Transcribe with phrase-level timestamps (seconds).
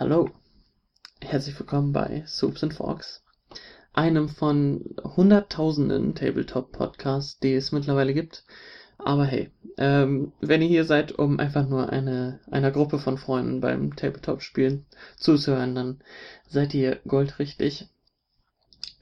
[0.00, 0.30] Hallo,
[1.20, 3.24] herzlich willkommen bei Soups and Forks,
[3.92, 8.44] einem von hunderttausenden Tabletop-Podcasts, die es mittlerweile gibt.
[8.98, 13.60] Aber hey, ähm, wenn ihr hier seid, um einfach nur eine, einer Gruppe von Freunden
[13.60, 16.00] beim Tabletop-Spielen zuzuhören, dann
[16.46, 17.88] seid ihr goldrichtig.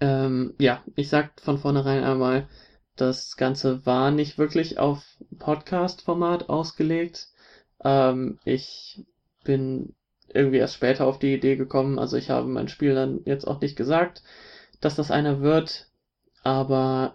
[0.01, 2.49] Ähm, ja, ich sag von vornherein einmal,
[2.97, 5.05] das Ganze war nicht wirklich auf
[5.39, 7.29] Podcast-Format ausgelegt.
[7.85, 9.05] Ähm, ich
[9.45, 9.95] bin
[10.37, 11.99] irgendwie erst später auf die Idee gekommen.
[11.99, 14.23] Also ich habe mein Spiel dann jetzt auch nicht gesagt,
[14.81, 15.89] dass das einer wird.
[16.43, 17.15] Aber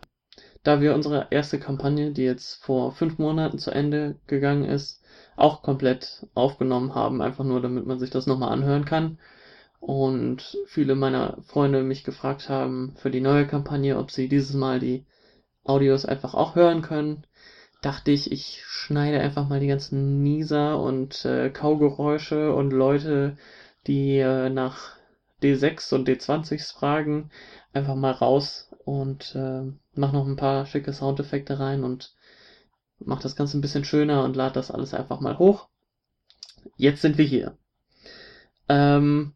[0.64, 5.02] da wir unsere erste Kampagne, die jetzt vor fünf Monaten zu Ende gegangen ist,
[5.36, 9.18] auch komplett aufgenommen haben, einfach nur damit man sich das nochmal anhören kann.
[9.80, 14.80] Und viele meiner Freunde mich gefragt haben für die neue Kampagne, ob sie dieses Mal
[14.80, 15.06] die
[15.64, 17.26] Audios einfach auch hören können
[17.82, 23.38] dachte ich, ich schneide einfach mal die ganzen Nieser und äh, Kaugeräusche und Leute,
[23.88, 24.96] die äh, nach
[25.42, 27.32] D6 und D20s fragen,
[27.74, 29.64] einfach mal raus und äh,
[29.96, 32.16] mach noch ein paar schicke Soundeffekte rein und
[33.00, 35.68] mach das Ganze ein bisschen schöner und lad das alles einfach mal hoch.
[36.78, 37.58] Jetzt sind wir hier.
[38.70, 39.34] Ähm,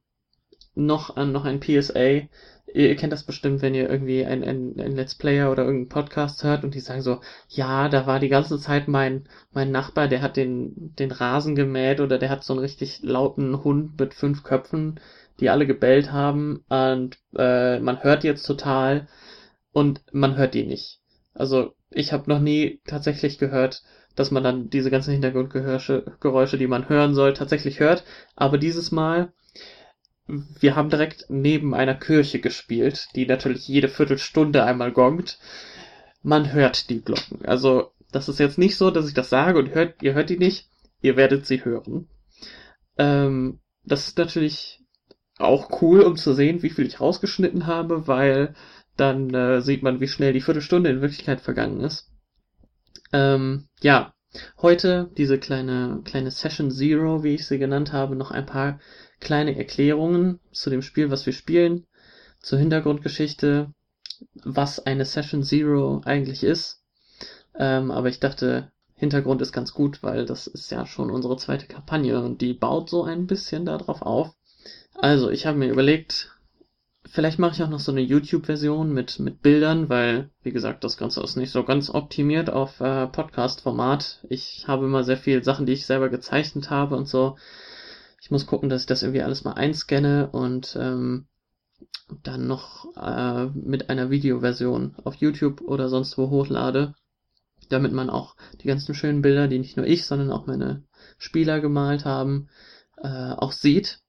[0.75, 2.27] noch, äh, noch ein PSA
[2.75, 6.43] ihr kennt das bestimmt, wenn ihr irgendwie ein, ein, ein Let's Player oder irgendeinen Podcast
[6.43, 10.21] hört und die sagen so, ja, da war die ganze Zeit mein, mein Nachbar, der
[10.21, 14.43] hat den, den Rasen gemäht oder der hat so einen richtig lauten Hund mit fünf
[14.43, 14.99] Köpfen,
[15.39, 19.07] die alle gebellt haben und äh, man hört jetzt total
[19.71, 20.99] und man hört die nicht.
[21.33, 23.83] Also ich habe noch nie tatsächlich gehört,
[24.15, 28.05] dass man dann diese ganzen Hintergrundgeräusche, Geräusche, die man hören soll, tatsächlich hört.
[28.35, 29.33] Aber dieses Mal
[30.27, 35.39] wir haben direkt neben einer Kirche gespielt, die natürlich jede Viertelstunde einmal gongt.
[36.23, 37.45] Man hört die Glocken.
[37.45, 40.37] Also, das ist jetzt nicht so, dass ich das sage und hört, ihr hört die
[40.37, 40.69] nicht,
[41.01, 42.07] ihr werdet sie hören.
[42.97, 44.81] Ähm, das ist natürlich
[45.37, 48.55] auch cool, um zu sehen, wie viel ich rausgeschnitten habe, weil
[48.97, 52.09] dann äh, sieht man, wie schnell die Viertelstunde in Wirklichkeit vergangen ist.
[53.11, 54.13] Ähm, ja,
[54.61, 58.79] heute diese kleine, kleine Session Zero, wie ich sie genannt habe, noch ein paar
[59.19, 61.85] kleine Erklärungen zu dem Spiel, was wir spielen,
[62.39, 63.73] zur Hintergrundgeschichte,
[64.43, 66.81] was eine Session Zero eigentlich ist.
[67.57, 71.67] Ähm, aber ich dachte, Hintergrund ist ganz gut, weil das ist ja schon unsere zweite
[71.67, 74.35] Kampagne und die baut so ein bisschen darauf auf.
[74.93, 76.31] Also, ich habe mir überlegt,
[77.05, 80.97] vielleicht mache ich auch noch so eine YouTube-Version mit, mit Bildern, weil, wie gesagt, das
[80.97, 84.25] Ganze ist nicht so ganz optimiert auf äh, Podcast-Format.
[84.29, 87.37] Ich habe immer sehr viele Sachen, die ich selber gezeichnet habe und so.
[88.25, 91.28] Ich muss gucken, dass ich das irgendwie alles mal einscanne und ähm,
[92.24, 96.96] dann noch äh, mit einer Videoversion auf YouTube oder sonst wo hochlade,
[97.69, 100.81] damit man auch die ganzen schönen Bilder, die nicht nur ich, sondern auch meine
[101.19, 102.50] Spieler gemalt haben,
[102.97, 104.00] äh, auch sieht.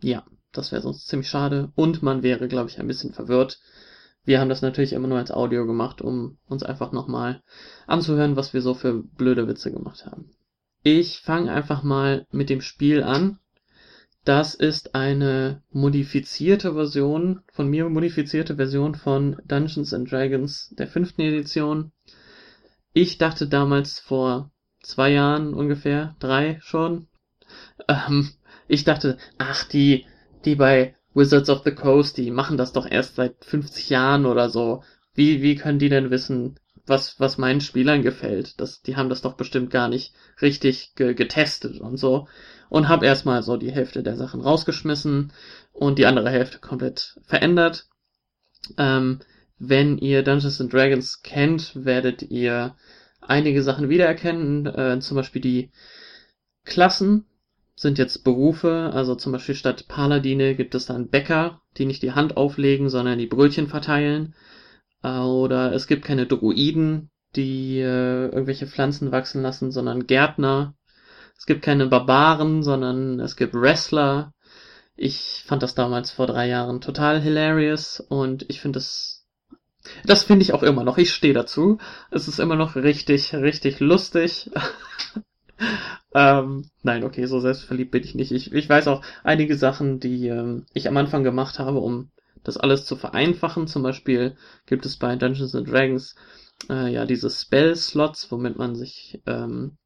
[0.00, 3.58] Ja, das wäre sonst ziemlich schade und man wäre, glaube ich, ein bisschen verwirrt.
[4.24, 7.42] Wir haben das natürlich immer nur als Audio gemacht, um uns einfach nochmal
[7.88, 10.30] anzuhören, was wir so für blöde Witze gemacht haben.
[10.82, 13.38] Ich fange einfach mal mit dem Spiel an.
[14.24, 21.20] Das ist eine modifizierte Version, von mir modifizierte Version von Dungeons and Dragons der fünften
[21.20, 21.92] Edition.
[22.94, 24.52] Ich dachte damals vor
[24.82, 27.08] zwei Jahren ungefähr, drei schon,
[27.88, 28.30] ähm,
[28.66, 30.06] ich dachte, ach, die,
[30.46, 34.48] die bei Wizards of the Coast, die machen das doch erst seit 50 Jahren oder
[34.48, 34.82] so.
[35.12, 36.58] Wie, wie können die denn wissen,
[36.90, 38.60] was, was meinen Spielern gefällt.
[38.60, 40.12] Das, die haben das doch bestimmt gar nicht
[40.42, 42.28] richtig ge getestet und so.
[42.68, 45.32] Und habe erstmal so die Hälfte der Sachen rausgeschmissen
[45.72, 47.86] und die andere Hälfte komplett verändert.
[48.76, 49.20] Ähm,
[49.58, 52.76] wenn ihr Dungeons and Dragons kennt, werdet ihr
[53.20, 54.66] einige Sachen wiedererkennen.
[54.66, 55.70] Äh, zum Beispiel die
[56.64, 57.24] Klassen
[57.76, 58.90] sind jetzt Berufe.
[58.92, 63.18] Also zum Beispiel statt Paladine gibt es dann Bäcker, die nicht die Hand auflegen, sondern
[63.18, 64.34] die Brötchen verteilen.
[65.02, 70.74] Oder es gibt keine Druiden, die äh, irgendwelche Pflanzen wachsen lassen, sondern Gärtner.
[71.38, 74.32] Es gibt keine Barbaren, sondern es gibt Wrestler.
[74.96, 79.26] Ich fand das damals vor drei Jahren total hilarious und ich finde das,
[80.04, 80.98] das finde ich auch immer noch.
[80.98, 81.78] Ich stehe dazu.
[82.10, 84.50] Es ist immer noch richtig, richtig lustig.
[86.14, 88.32] ähm, nein, okay, so selbstverliebt bin ich nicht.
[88.32, 92.10] Ich, ich weiß auch einige Sachen, die ähm, ich am Anfang gemacht habe, um
[92.44, 93.66] das alles zu vereinfachen.
[93.66, 96.14] Zum Beispiel gibt es bei Dungeons and Dragons
[96.68, 99.76] äh, ja diese Spell-Slots, womit man sich, ähm,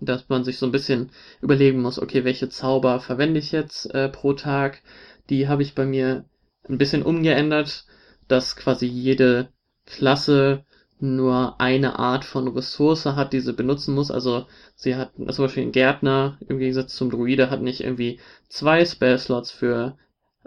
[0.00, 1.10] dass man sich so ein bisschen
[1.40, 4.82] überlegen muss, okay, welche Zauber verwende ich jetzt äh, pro Tag.
[5.28, 6.24] Die habe ich bei mir
[6.68, 7.86] ein bisschen umgeändert,
[8.28, 9.48] dass quasi jede
[9.86, 10.64] Klasse
[11.00, 14.10] nur eine Art von Ressource hat, die sie benutzen muss.
[14.10, 18.84] Also sie hat zum Beispiel ein Gärtner im Gegensatz zum Druide hat nicht irgendwie zwei
[18.84, 19.96] Spell-Slots für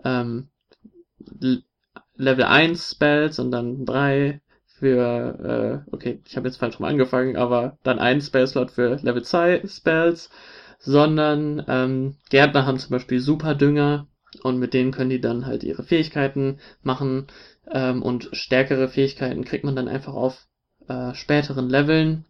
[0.04, 0.50] ähm,
[2.16, 4.42] Level 1 Spells und dann drei
[4.80, 9.24] für, äh, okay, ich habe jetzt falsch rum angefangen, aber dann ein Spell-Slot für Level
[9.24, 10.30] 2 Spells,
[10.80, 14.08] sondern ähm, Gärtner haben zum Beispiel Superdünger
[14.42, 17.28] und mit denen können die dann halt ihre Fähigkeiten machen
[17.72, 20.48] ähm, und stärkere Fähigkeiten kriegt man dann einfach auf
[20.88, 22.26] äh, späteren Leveln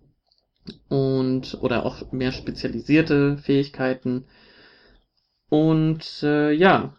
[0.89, 4.25] und oder auch mehr spezialisierte Fähigkeiten.
[5.49, 6.95] Und äh, ja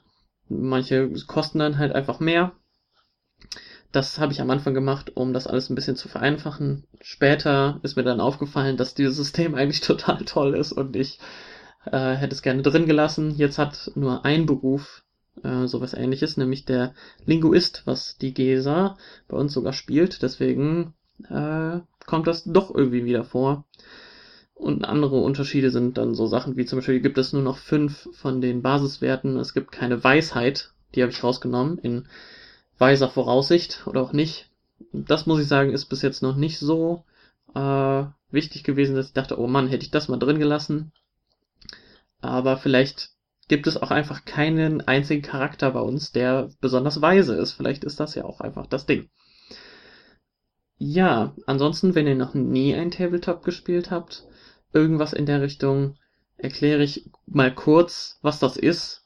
[0.48, 2.52] manche kosten dann halt einfach mehr
[3.94, 6.84] das habe ich am Anfang gemacht, um das alles ein bisschen zu vereinfachen.
[7.00, 11.20] Später ist mir dann aufgefallen, dass dieses System eigentlich total toll ist und ich
[11.86, 13.30] äh, hätte es gerne drin gelassen.
[13.36, 15.04] Jetzt hat nur ein Beruf
[15.44, 16.92] äh, sowas ähnliches, nämlich der
[17.24, 18.96] Linguist, was die GESA
[19.28, 20.22] bei uns sogar spielt.
[20.22, 20.94] Deswegen
[21.28, 23.64] äh, kommt das doch irgendwie wieder vor.
[24.64, 28.08] Und andere Unterschiede sind dann so Sachen wie zum Beispiel gibt es nur noch fünf
[28.14, 29.36] von den Basiswerten.
[29.36, 32.08] Es gibt keine Weisheit, die habe ich rausgenommen in
[32.78, 34.48] weiser Voraussicht oder auch nicht.
[34.90, 37.04] Das muss ich sagen, ist bis jetzt noch nicht so
[37.54, 40.92] äh, wichtig gewesen, dass ich dachte, oh Mann, hätte ich das mal drin gelassen.
[42.22, 43.10] Aber vielleicht
[43.48, 47.52] gibt es auch einfach keinen einzigen Charakter bei uns, der besonders weise ist.
[47.52, 49.10] Vielleicht ist das ja auch einfach das Ding.
[50.78, 54.26] Ja, ansonsten, wenn ihr noch nie ein Tabletop gespielt habt,
[54.74, 55.96] irgendwas in der Richtung,
[56.36, 59.04] erkläre ich mal kurz, was das ist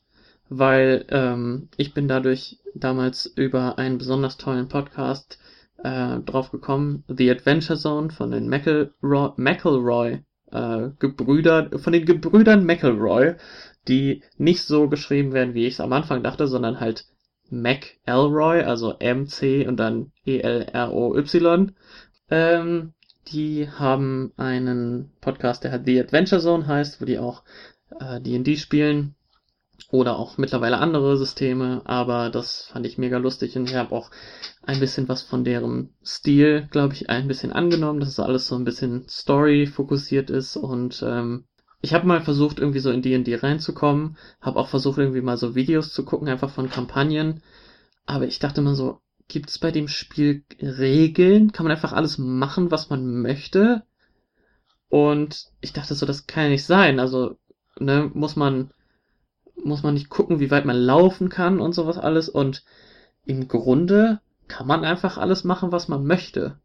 [0.49, 5.39] weil ähm, ich bin dadurch damals über einen besonders tollen Podcast
[5.83, 12.65] äh, drauf gekommen, The Adventure Zone von den McElroy, McElroy äh, Gebrüdern, von den Gebrüdern
[12.65, 13.35] McElroy,
[13.87, 17.07] die nicht so geschrieben werden, wie ich es am Anfang dachte, sondern halt
[17.51, 21.73] McElroy, also M-C und dann E-L-R-O-Y.
[22.31, 22.93] Ähm,
[23.33, 27.43] die haben einen Podcast, der The Adventure Zone heißt, wo die auch
[28.01, 29.15] äh, D&D spielen
[29.91, 34.11] oder auch mittlerweile andere Systeme, aber das fand ich mega lustig und ich habe auch
[34.63, 38.57] ein bisschen was von deren Stil, glaube ich, ein bisschen angenommen, dass es alles so
[38.57, 41.45] ein bisschen Story fokussiert ist und ähm,
[41.81, 45.55] ich habe mal versucht, irgendwie so in D&D reinzukommen, habe auch versucht, irgendwie mal so
[45.55, 47.43] Videos zu gucken, einfach von Kampagnen,
[48.05, 51.53] aber ich dachte immer so, gibt es bei dem Spiel Regeln?
[51.53, 53.85] Kann man einfach alles machen, was man möchte?
[54.89, 57.39] Und ich dachte so, das kann ja nicht sein, also
[57.79, 58.73] ne, muss man
[59.65, 62.29] muss man nicht gucken, wie weit man laufen kann und sowas alles.
[62.29, 62.65] Und
[63.25, 66.59] im Grunde kann man einfach alles machen, was man möchte.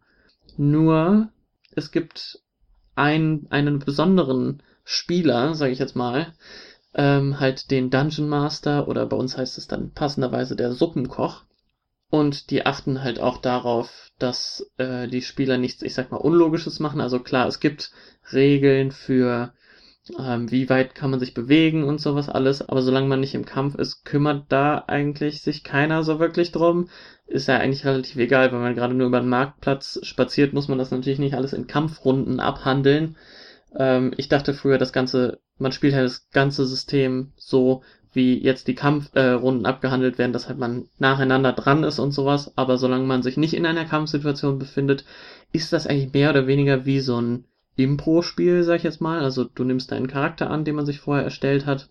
[0.58, 1.30] Nur
[1.76, 2.40] es gibt
[2.96, 6.34] einen, einen besonderen Spieler, sage ich jetzt mal,
[6.94, 11.44] ähm, halt den Dungeon Master oder bei uns heißt es dann passenderweise der Suppenkoch.
[12.14, 16.80] Und die achten halt auch darauf, dass äh, die Spieler nichts, ich sag mal, Unlogisches
[16.80, 17.02] machen.
[17.02, 17.90] Also klar, es gibt
[18.32, 19.52] Regeln für
[20.20, 23.48] ähm, wie weit kann man sich bewegen und sowas alles, aber solange man nicht im
[23.48, 26.88] Kampf ist, kümmert da eigentlich sich keiner so wirklich drum.
[27.26, 30.78] Ist ja eigentlich relativ egal, wenn man gerade nur über den Marktplatz spaziert, muss man
[30.78, 33.18] das natürlich nicht alles in Kampfrunden abhandeln.
[33.76, 37.82] Ähm, ich dachte früher, das ganze, man spielt halt das ganze System so,
[38.14, 42.58] wie jetzt die Kampfrunden äh, abgehandelt werden, dass halt man nacheinander dran ist und sowas,
[42.58, 45.06] aber solange man sich nicht in einer Kampfsituation befindet,
[45.52, 47.46] ist das eigentlich mehr oder weniger wie so ein
[47.76, 49.22] Impro-Spiel, sag ich jetzt mal.
[49.22, 51.90] Also du nimmst deinen Charakter an, den man sich vorher erstellt hat.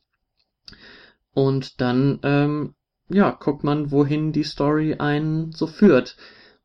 [1.34, 2.74] Und dann, ähm,
[3.08, 6.16] ja, guckt man, wohin die Story einen so führt.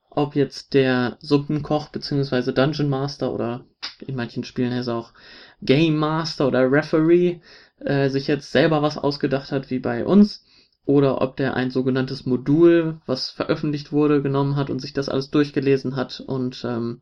[0.09, 2.51] Ob jetzt der Suppenkoch bzw.
[2.51, 3.65] Dungeon Master oder
[4.05, 5.13] in manchen Spielen heißt er auch
[5.61, 7.39] Game Master oder Referee
[7.79, 10.45] äh, sich jetzt selber was ausgedacht hat, wie bei uns,
[10.85, 15.29] oder ob der ein sogenanntes Modul, was veröffentlicht wurde, genommen hat und sich das alles
[15.29, 17.01] durchgelesen hat und ähm,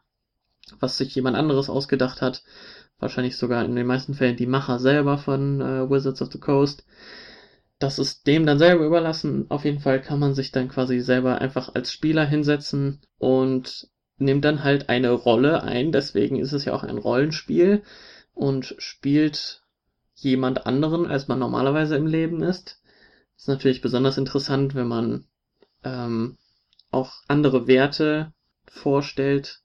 [0.79, 2.43] was sich jemand anderes ausgedacht hat.
[2.99, 6.85] Wahrscheinlich sogar in den meisten Fällen die Macher selber von äh, Wizards of the Coast.
[7.77, 9.45] Das ist dem dann selber überlassen.
[9.49, 14.45] Auf jeden Fall kann man sich dann quasi selber einfach als Spieler hinsetzen und nimmt
[14.45, 15.91] dann halt eine Rolle ein.
[15.91, 17.83] Deswegen ist es ja auch ein Rollenspiel
[18.33, 19.61] und spielt
[20.15, 22.81] jemand anderen, als man normalerweise im Leben ist.
[23.35, 25.25] Das ist natürlich besonders interessant, wenn man
[25.83, 26.37] ähm,
[26.91, 28.33] auch andere Werte
[28.65, 29.61] vorstellt,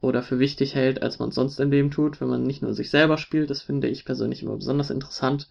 [0.00, 2.90] oder für wichtig hält, als man sonst im Leben tut, wenn man nicht nur sich
[2.90, 3.50] selber spielt.
[3.50, 5.48] Das finde ich persönlich immer besonders interessant.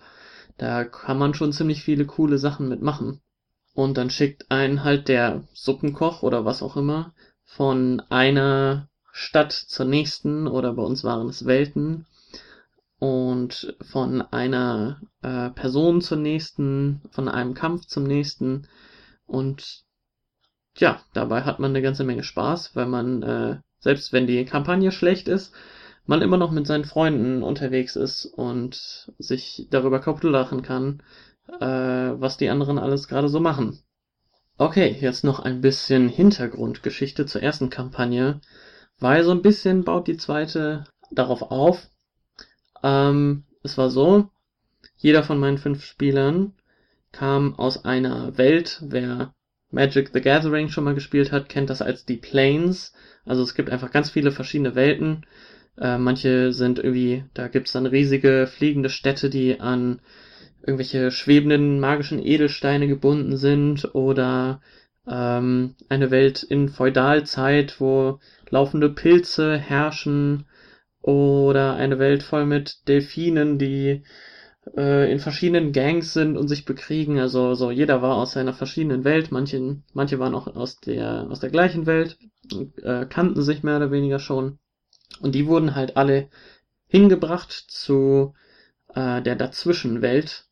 [0.58, 3.22] Da kann man schon ziemlich viele coole Sachen mitmachen.
[3.74, 9.86] Und dann schickt einen halt der Suppenkoch oder was auch immer von einer Stadt zur
[9.86, 12.06] nächsten oder bei uns waren es Welten
[13.04, 18.70] und von einer äh, Person zur nächsten, von einem Kampf zum nächsten
[19.26, 19.84] und
[20.78, 24.94] ja, dabei hat man eine ganze Menge Spaß, weil man äh, selbst wenn die Kampagne
[24.94, 25.54] schlecht ist,
[26.06, 31.04] man immer noch mit seinen Freunden unterwegs ist und sich darüber kaputt lachen kann,
[31.60, 33.80] äh, was die anderen alles gerade so machen.
[34.58, 38.40] Okay, jetzt noch ein bisschen Hintergrundgeschichte zur ersten Kampagne,
[38.98, 41.90] weil so ein bisschen baut die zweite darauf auf.
[42.84, 44.30] Ähm, es war so,
[44.98, 46.54] jeder von meinen fünf Spielern
[47.12, 49.34] kam aus einer Welt, wer
[49.72, 52.94] Magic the Gathering schon mal gespielt hat, kennt das als die Planes.
[53.26, 55.26] Also es gibt einfach ganz viele verschiedene Welten.
[55.80, 60.00] Äh, manche sind irgendwie, da gibt's dann riesige fliegende Städte, die an
[60.62, 64.62] irgendwelche schwebenden magischen Edelsteine gebunden sind oder
[65.08, 70.46] ähm, eine Welt in Feudalzeit, wo laufende Pilze herrschen
[71.04, 74.04] oder eine Welt voll mit Delfinen, die
[74.76, 77.20] äh, in verschiedenen Gangs sind und sich bekriegen.
[77.20, 79.32] Also so jeder war aus einer verschiedenen Welt.
[79.32, 82.18] Manche, manche waren auch aus der aus der gleichen Welt,
[82.82, 84.58] äh, kannten sich mehr oder weniger schon
[85.20, 86.30] und die wurden halt alle
[86.88, 88.34] hingebracht zu
[88.94, 90.46] äh, der Dazwischenwelt,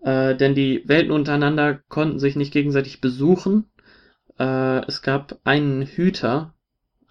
[0.00, 3.70] äh, denn die Welten untereinander konnten sich nicht gegenseitig besuchen.
[4.38, 6.54] Äh, es gab einen Hüter,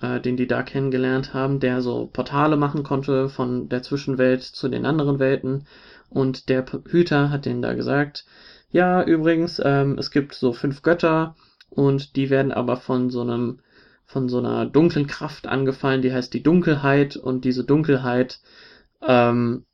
[0.05, 4.69] äh, den die da kennengelernt haben, der so Portale machen konnte von der Zwischenwelt zu
[4.69, 5.65] den anderen Welten.
[6.09, 8.25] Und der Hüter hat denen da gesagt,
[8.71, 11.35] ja, übrigens, ähm, es gibt so fünf Götter
[11.69, 13.59] und die werden aber von so einem
[14.07, 18.39] von so einer dunklen Kraft angefallen, die heißt die Dunkelheit und diese Dunkelheit
[19.01, 19.65] ähm,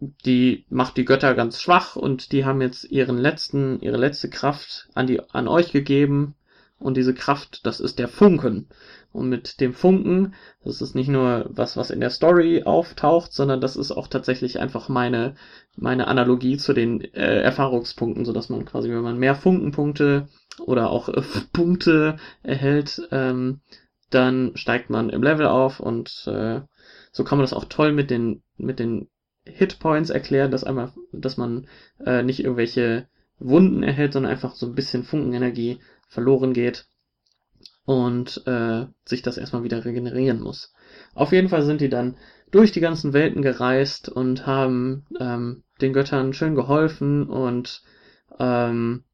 [0.00, 4.88] die macht die Götter ganz schwach und die haben jetzt ihren letzten, ihre letzte Kraft
[4.94, 6.34] an die, an euch gegeben.
[6.78, 8.68] Und diese Kraft, das ist der Funken.
[9.12, 13.60] Und mit dem Funken, das ist nicht nur was, was in der Story auftaucht, sondern
[13.60, 15.34] das ist auch tatsächlich einfach meine,
[15.76, 20.28] meine Analogie zu den äh, Erfahrungspunkten, so dass man quasi, wenn man mehr Funkenpunkte
[20.60, 23.60] oder auch äh, Punkte erhält, ähm,
[24.10, 26.60] dann steigt man im Level auf und äh,
[27.10, 29.08] so kann man das auch toll mit den, mit den
[29.44, 31.66] Hitpoints erklären, dass einmal, dass man
[32.04, 33.08] äh, nicht irgendwelche
[33.38, 36.86] Wunden erhält, sondern einfach so ein bisschen Funkenenergie verloren geht
[37.84, 40.74] und äh, sich das erstmal wieder regenerieren muss.
[41.14, 42.16] Auf jeden Fall sind die dann
[42.50, 47.82] durch die ganzen Welten gereist und haben ähm, den Göttern schön geholfen und
[48.38, 49.04] ähm,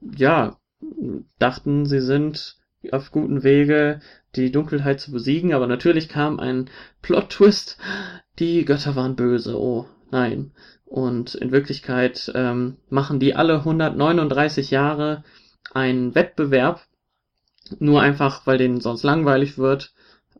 [0.00, 0.56] ja,
[1.38, 2.56] dachten, sie sind
[2.92, 4.00] auf guten Wege,
[4.36, 6.68] die Dunkelheit zu besiegen, aber natürlich kam ein
[7.02, 7.78] Plot-Twist.
[8.38, 10.52] Die Götter waren böse, oh nein.
[10.84, 15.24] Und in Wirklichkeit ähm, machen die alle 139 Jahre
[15.72, 16.86] einen Wettbewerb,
[17.78, 19.92] nur einfach, weil denen sonst langweilig wird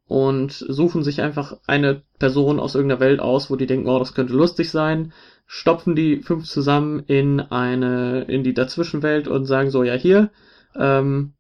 [0.07, 4.15] und suchen sich einfach eine Person aus irgendeiner Welt aus, wo die denken, oh, das
[4.15, 5.13] könnte lustig sein,
[5.47, 10.31] stopfen die fünf zusammen in eine, in die Dazwischenwelt und sagen so, ja hier,
[10.77, 11.35] ähm,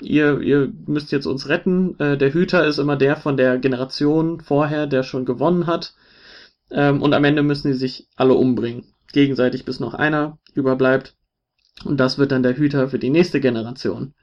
[0.00, 1.98] ihr, ihr müsst jetzt uns retten.
[1.98, 5.94] Äh, der Hüter ist immer der von der Generation vorher, der schon gewonnen hat.
[6.70, 8.84] Ähm, und am Ende müssen sie sich alle umbringen.
[9.12, 11.16] Gegenseitig, bis noch einer überbleibt.
[11.84, 14.14] Und das wird dann der Hüter für die nächste Generation.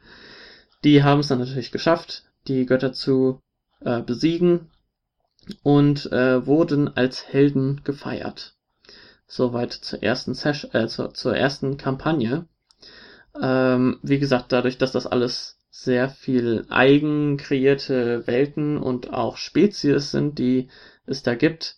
[0.84, 3.42] Die haben es dann natürlich geschafft, die Götter zu
[3.82, 4.70] äh, besiegen
[5.64, 8.56] und äh, wurden als Helden gefeiert.
[9.28, 12.48] Soweit zur ersten Session, äh, zur, zur ersten Kampagne.
[13.42, 20.12] Ähm, wie gesagt, dadurch, dass das alles sehr viel eigen kreierte Welten und auch Spezies
[20.12, 20.70] sind, die
[21.06, 21.78] es da gibt,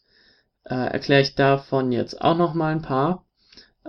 [0.63, 3.25] äh, erkläre ich davon jetzt auch noch mal ein paar.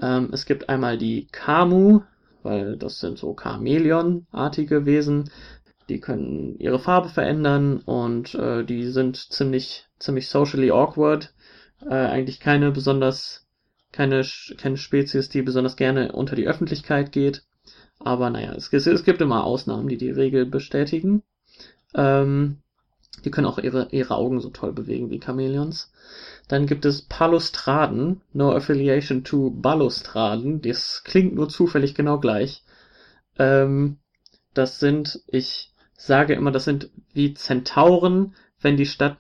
[0.00, 2.00] Ähm, es gibt einmal die Kamu,
[2.42, 5.30] weil das sind so Chamäleon-artige Wesen,
[5.88, 11.34] die können ihre Farbe verändern und äh, die sind ziemlich ziemlich socially awkward.
[11.84, 13.46] Äh, eigentlich keine besonders
[13.92, 14.24] keine
[14.56, 17.42] keine Spezies, die besonders gerne unter die Öffentlichkeit geht.
[17.98, 21.22] Aber naja, es, es gibt immer Ausnahmen, die die Regel bestätigen.
[21.94, 22.58] Ähm,
[23.24, 25.92] die können auch ihre, ihre Augen so toll bewegen wie Chamäleons.
[26.50, 30.60] Dann gibt es Palustraden, no affiliation to Balustraden.
[30.60, 32.64] Das klingt nur zufällig genau gleich.
[33.38, 33.98] Ähm,
[34.52, 39.18] das sind, ich sage immer, das sind wie Zentauren, wenn die Stadt,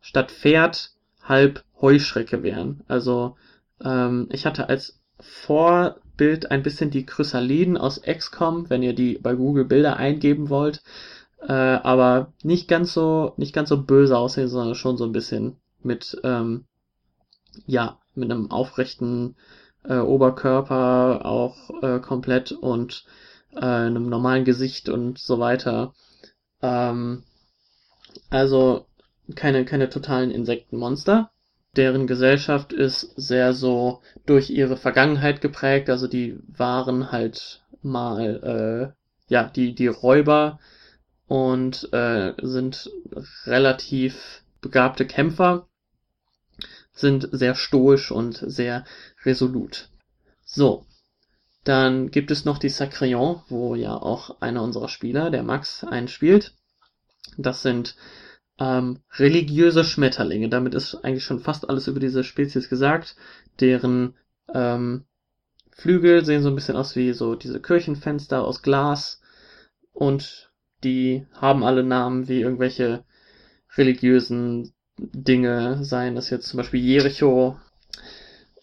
[0.00, 0.90] Stadt Pferd
[1.22, 2.82] halb Heuschrecke wären.
[2.88, 3.36] Also
[3.80, 9.16] ähm, ich hatte als vor Bild ein bisschen die Chrysaliden aus XCOM, wenn ihr die
[9.18, 10.82] bei Google Bilder eingeben wollt.
[11.40, 15.60] Äh, aber nicht ganz so, nicht ganz so böse aussehen, sondern schon so ein bisschen
[15.84, 16.66] mit, ähm,
[17.66, 19.36] ja, mit einem aufrechten
[19.84, 23.04] äh, Oberkörper auch äh, komplett und
[23.52, 25.94] äh, einem normalen Gesicht und so weiter.
[26.62, 27.24] Ähm,
[28.30, 28.86] also
[29.34, 31.30] keine, keine totalen Insektenmonster
[31.76, 35.90] deren Gesellschaft ist sehr so durch ihre Vergangenheit geprägt.
[35.90, 38.94] Also die waren halt mal,
[39.28, 40.58] äh, ja, die, die Räuber
[41.26, 42.90] und äh, sind
[43.46, 45.66] relativ begabte Kämpfer,
[46.94, 48.84] sind sehr stoisch und sehr
[49.24, 49.90] resolut.
[50.44, 50.86] So,
[51.64, 56.54] dann gibt es noch die Sacreon, wo ja auch einer unserer Spieler, der Max, einspielt.
[57.36, 57.96] Das sind
[58.58, 60.48] ähm, religiöse Schmetterlinge.
[60.48, 63.16] Damit ist eigentlich schon fast alles über diese Spezies gesagt.
[63.60, 64.14] Deren
[64.52, 65.04] ähm,
[65.72, 69.20] Flügel sehen so ein bisschen aus wie so diese Kirchenfenster aus Glas
[69.92, 70.52] und
[70.84, 73.04] die haben alle Namen wie irgendwelche
[73.76, 77.58] religiösen Dinge, seien das jetzt zum Beispiel Jericho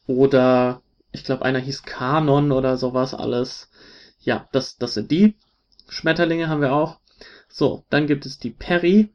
[0.08, 3.70] oder ich glaube einer hieß Kanon oder sowas alles.
[4.20, 5.36] Ja, das, das sind die.
[5.90, 7.00] Schmetterlinge haben wir auch.
[7.50, 9.10] So, dann gibt es die Perry.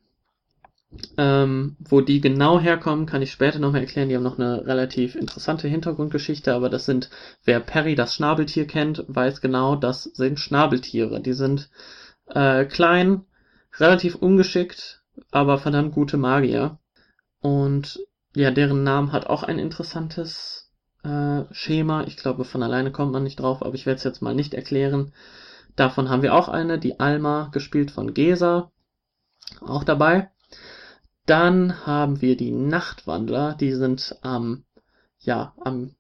[1.18, 4.08] Ähm, wo die genau herkommen, kann ich später nochmal erklären.
[4.08, 7.11] Die haben noch eine relativ interessante Hintergrundgeschichte, aber das sind,
[7.44, 11.20] wer Perry, das Schnabeltier kennt, weiß genau, das sind Schnabeltiere.
[11.20, 11.70] Die sind
[12.28, 13.25] äh, klein,
[13.78, 16.78] relativ ungeschickt, aber verdammt gute Magier.
[17.46, 18.00] Und
[18.34, 20.72] ja, deren Namen hat auch ein interessantes
[21.04, 22.02] äh, Schema.
[22.02, 24.52] Ich glaube, von alleine kommt man nicht drauf, aber ich werde es jetzt mal nicht
[24.52, 25.12] erklären.
[25.76, 28.72] Davon haben wir auch eine, die Alma, gespielt von Gesa,
[29.60, 30.28] auch dabei.
[31.24, 34.64] Dann haben wir die Nachtwandler, die sind am,
[35.20, 35.94] ja, am,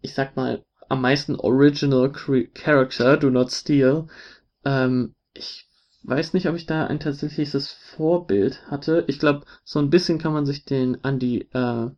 [0.00, 2.10] ich sag mal, am meisten Original
[2.54, 4.06] Character, do not steal.
[4.64, 5.69] Ähm, ich
[6.02, 9.04] weiß nicht, ob ich da ein tatsächliches Vorbild hatte.
[9.06, 11.96] Ich glaube, so ein bisschen kann man sich den an die, äh, ein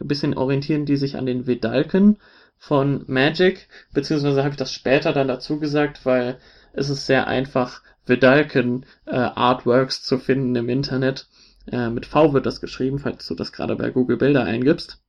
[0.00, 2.18] bisschen orientieren, die sich an den Vedalken
[2.58, 6.38] von Magic, beziehungsweise habe ich das später dann dazu gesagt, weil
[6.72, 11.28] es ist sehr einfach, Vedalken äh, Artworks zu finden im Internet.
[11.66, 15.00] Äh, mit V wird das geschrieben, falls du das gerade bei Google Bilder eingibst.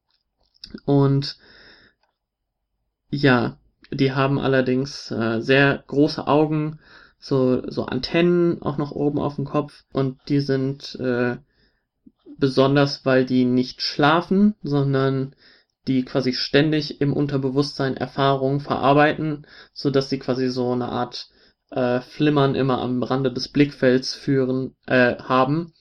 [0.85, 1.37] Und
[3.09, 3.57] ja,
[3.91, 6.79] die haben allerdings äh, sehr große Augen,
[7.23, 9.85] so, so Antennen auch noch oben auf dem Kopf.
[9.93, 11.37] Und die sind äh,
[12.37, 15.33] besonders, weil die nicht schlafen, sondern
[15.87, 21.29] die quasi ständig im Unterbewusstsein Erfahrungen verarbeiten, so dass sie quasi so eine Art
[21.71, 25.73] äh, Flimmern immer am Rande des Blickfelds führen äh, haben.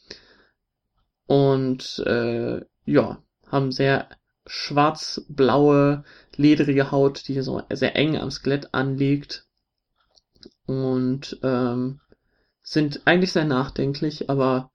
[1.26, 4.09] Und äh, ja haben sehr
[4.46, 6.05] schwarz-blaue
[6.37, 9.48] ledrige Haut, die so sehr eng am Skelett anliegt
[10.80, 12.00] und ähm,
[12.62, 14.70] sind eigentlich sehr nachdenklich, aber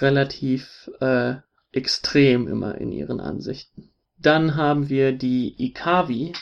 [0.00, 1.36] relativ äh,
[1.72, 3.90] extrem immer in ihren Ansichten.
[4.18, 6.32] Dann haben wir die Ikavi.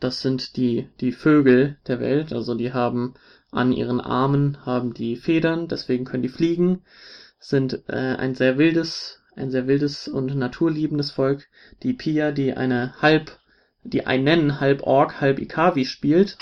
[0.00, 2.32] Das sind die, die Vögel der Welt.
[2.32, 3.14] Also die haben
[3.50, 6.82] an ihren Armen haben die Federn, deswegen können die fliegen.
[7.38, 11.48] Sind äh, ein sehr wildes, ein sehr wildes und naturliebendes Volk.
[11.82, 13.38] Die Pia, die eine halb,
[13.82, 16.36] die einen halb Ork, halb Ikavi spielt,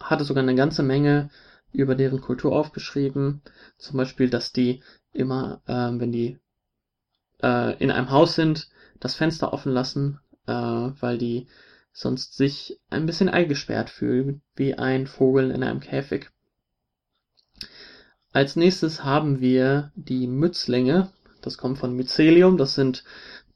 [0.00, 1.30] hatte sogar eine ganze Menge
[1.72, 3.42] über deren Kultur aufgeschrieben.
[3.78, 6.38] Zum Beispiel, dass die immer, ähm, wenn die
[7.42, 8.68] äh, in einem Haus sind,
[9.00, 11.48] das Fenster offen lassen, äh, weil die
[11.92, 16.30] sonst sich ein bisschen eingesperrt fühlen, wie ein Vogel in einem Käfig.
[18.32, 21.12] Als nächstes haben wir die Mützlinge.
[21.42, 22.56] Das kommt von Mycelium.
[22.56, 23.04] Das sind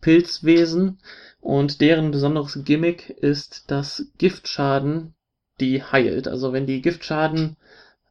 [0.03, 0.99] Pilzwesen.
[1.41, 5.15] Und deren besonderes Gimmick ist, dass Giftschaden
[5.61, 6.29] die heilt.
[6.29, 7.57] Also wenn die Giftschaden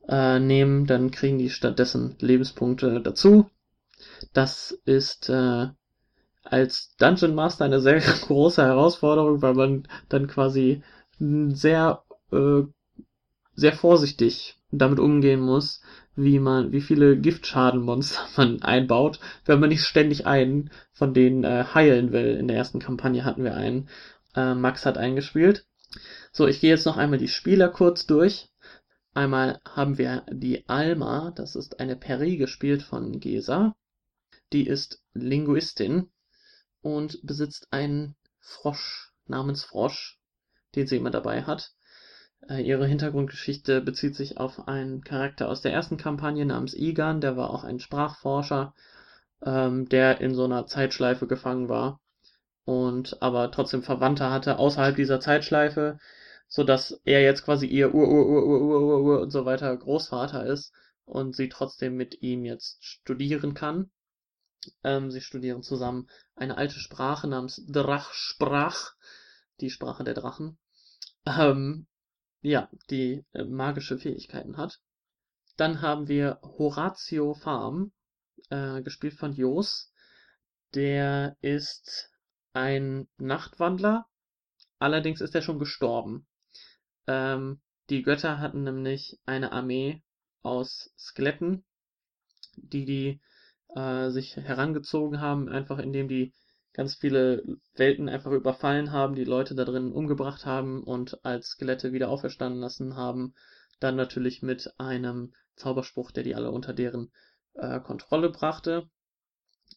[0.08, 3.50] äh, nehmen, dann kriegen die stattdessen Lebenspunkte dazu.
[4.34, 5.68] Das ist äh,
[6.44, 10.84] als Dungeon Master eine sehr große Herausforderung, weil man dann quasi
[11.20, 12.64] sehr äh,
[13.56, 15.82] sehr vorsichtig damit umgehen muss,
[16.16, 21.66] wie man, wie viele Giftschadenmonster man einbaut, wenn man nicht ständig einen von denen äh,
[21.74, 22.38] heilen will.
[22.38, 23.90] In der ersten Kampagne hatten wir einen.
[24.36, 25.66] Äh, Max hat eingespielt.
[26.32, 28.50] So, ich gehe jetzt noch einmal die Spieler kurz durch.
[29.13, 33.76] Einmal haben wir die Alma, das ist eine Peri gespielt von Gesa.
[34.52, 36.12] Die ist Linguistin
[36.82, 40.19] und besitzt einen Frosch namens Frosch,
[40.76, 41.71] den sie immer dabei hat.
[42.50, 47.38] Äh, ihre Hintergrundgeschichte bezieht sich auf einen Charakter aus der ersten Kampagne namens Igan, der
[47.38, 48.76] war auch ein Sprachforscher,
[49.41, 52.00] ähm, der in so einer Zeitschleife gefangen war
[52.65, 55.99] und aber trotzdem Verwandte hatte außerhalb dieser Zeitschleife,
[56.47, 59.45] so dass er jetzt quasi ihr Ur Ur Ur Ur Ur Ur Ur und so
[59.45, 60.73] weiter Großvater ist
[61.06, 63.91] und sie trotzdem mit ihm jetzt studieren kann.
[64.84, 68.95] Ähm, sie studieren zusammen eine alte Sprache namens Drachsprach,
[69.62, 70.58] die Sprache der Drachen.
[71.28, 71.88] Ähm,
[72.41, 74.80] ja, die äh, magische Fähigkeiten hat.
[75.58, 77.91] Dann haben wir Horatio Farm,
[78.49, 79.91] äh, gespielt von Jos.
[80.73, 82.12] Der ist
[82.56, 84.08] ein Nachtwandler,
[84.80, 86.26] allerdings ist er schon gestorben.
[87.08, 90.02] Ähm, die Götter hatten nämlich eine Armee
[90.41, 91.63] aus Skeletten
[92.58, 93.22] die die
[93.76, 96.34] äh, sich herangezogen haben, einfach indem die
[96.74, 97.44] ganz viele
[97.76, 102.60] Welten einfach überfallen haben, die Leute da drin umgebracht haben und als Skelette wieder auferstanden
[102.60, 103.34] lassen haben.
[103.80, 107.12] Dann natürlich mit einem Zauberspruch, der die alle unter deren
[107.54, 108.89] äh, Kontrolle brachte.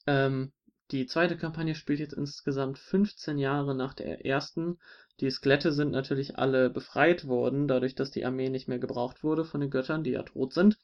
[0.07, 0.53] Ähm,
[0.91, 4.79] die zweite Kampagne spielt jetzt insgesamt 15 Jahre nach der ersten.
[5.21, 9.45] Die Skelette sind natürlich alle befreit worden, dadurch, dass die Armee nicht mehr gebraucht wurde
[9.45, 10.79] von den Göttern, die ja tot sind.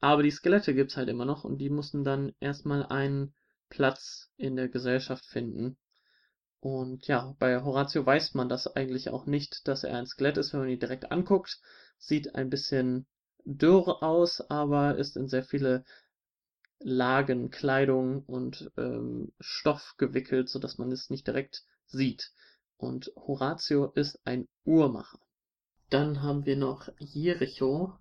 [0.00, 3.34] Aber die Skelette gibt's halt immer noch und die mussten dann erstmal einen
[3.68, 5.76] Platz in der Gesellschaft finden.
[6.60, 10.52] Und ja, bei Horatio weiß man das eigentlich auch nicht, dass er ein Skelett ist,
[10.52, 11.60] wenn man ihn direkt anguckt.
[11.98, 13.06] Sieht ein bisschen
[13.44, 15.84] dürr aus, aber ist in sehr viele
[16.80, 22.32] Lagen, Kleidung und ähm, Stoff gewickelt, sodass man es nicht direkt sieht.
[22.76, 25.18] Und Horatio ist ein Uhrmacher.
[25.88, 27.94] Dann haben wir noch Jericho.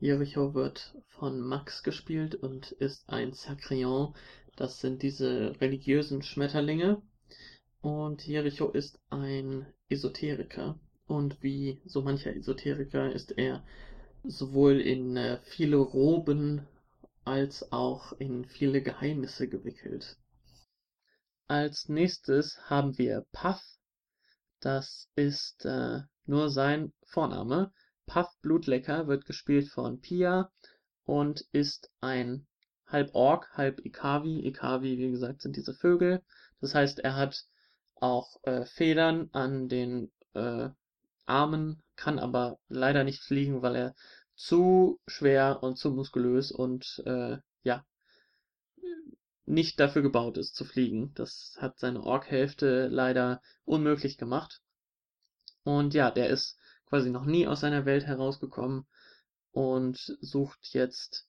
[0.00, 4.14] Jericho wird von Max gespielt und ist ein Sacrion.
[4.56, 7.02] Das sind diese religiösen Schmetterlinge.
[7.82, 10.78] Und Jericho ist ein Esoteriker.
[11.06, 13.62] Und wie so mancher Esoteriker ist er
[14.22, 16.66] sowohl in äh, viele Roben
[17.24, 20.16] als auch in viele Geheimnisse gewickelt.
[21.48, 23.62] Als nächstes haben wir Puff.
[24.60, 27.72] Das ist äh, nur sein Vorname.
[28.06, 30.50] Puff Blutlecker wird gespielt von Pia
[31.04, 32.46] und ist ein
[32.86, 34.46] halb Ork, halb Ikavi.
[34.46, 36.22] Ikavi, wie gesagt, sind diese Vögel.
[36.60, 37.44] Das heißt, er hat
[37.96, 40.68] auch äh, Federn an den äh,
[41.26, 43.94] Armen, kann aber leider nicht fliegen, weil er
[44.34, 47.84] zu schwer und zu muskulös und äh, ja,
[49.46, 51.12] nicht dafür gebaut ist zu fliegen.
[51.14, 54.60] Das hat seine Ork-Hälfte leider unmöglich gemacht.
[55.64, 58.86] Und ja, der ist quasi noch nie aus seiner Welt herausgekommen
[59.52, 61.26] und sucht jetzt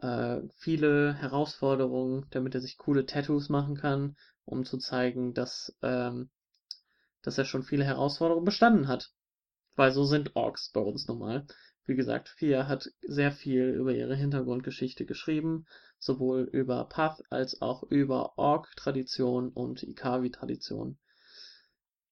[0.00, 6.30] äh, viele Herausforderungen, damit er sich coole Tattoos machen kann, um zu zeigen, dass, ähm,
[7.22, 9.10] dass er schon viele Herausforderungen bestanden hat.
[9.74, 11.46] Weil so sind Orks bei uns normal.
[11.84, 15.66] Wie gesagt, Fia hat sehr viel über ihre Hintergrundgeschichte geschrieben,
[15.98, 20.96] sowohl über Path als auch über Ork-Tradition und Ikavi-Tradition.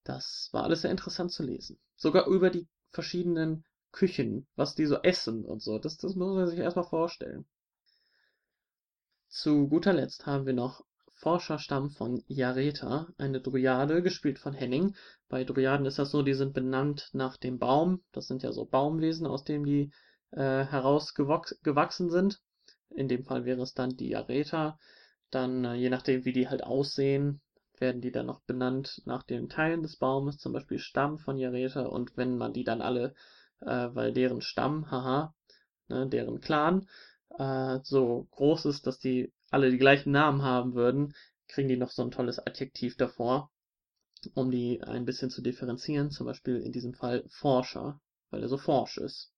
[0.03, 1.79] Das war alles sehr interessant zu lesen.
[1.95, 5.79] Sogar über die verschiedenen Küchen, was die so essen und so.
[5.79, 7.47] Das, das muss man sich erstmal vorstellen.
[9.29, 10.85] Zu guter Letzt haben wir noch
[11.21, 14.95] Forscherstamm von Yareta, eine Dryade, gespielt von Henning.
[15.29, 18.03] Bei Dryaden ist das so, die sind benannt nach dem Baum.
[18.13, 19.93] Das sind ja so Baumwesen, aus dem die
[20.31, 22.41] äh, herausgewachsen sind.
[22.89, 24.79] In dem Fall wäre es dann die Yareta.
[25.31, 27.43] Dann, äh, je nachdem, wie die halt aussehen,
[27.79, 31.83] werden die dann noch benannt nach den Teilen des Baumes, zum Beispiel Stamm von Yareta.
[31.83, 33.15] Und wenn man die dann alle,
[33.61, 35.35] äh, weil deren Stamm, haha,
[35.89, 36.89] ne, deren Clan,
[37.39, 41.15] äh, so groß ist, dass die alle die gleichen Namen haben würden,
[41.49, 43.51] kriegen die noch so ein tolles Adjektiv davor,
[44.35, 46.11] um die ein bisschen zu differenzieren.
[46.11, 49.33] Zum Beispiel in diesem Fall Forscher, weil er so forsch ist.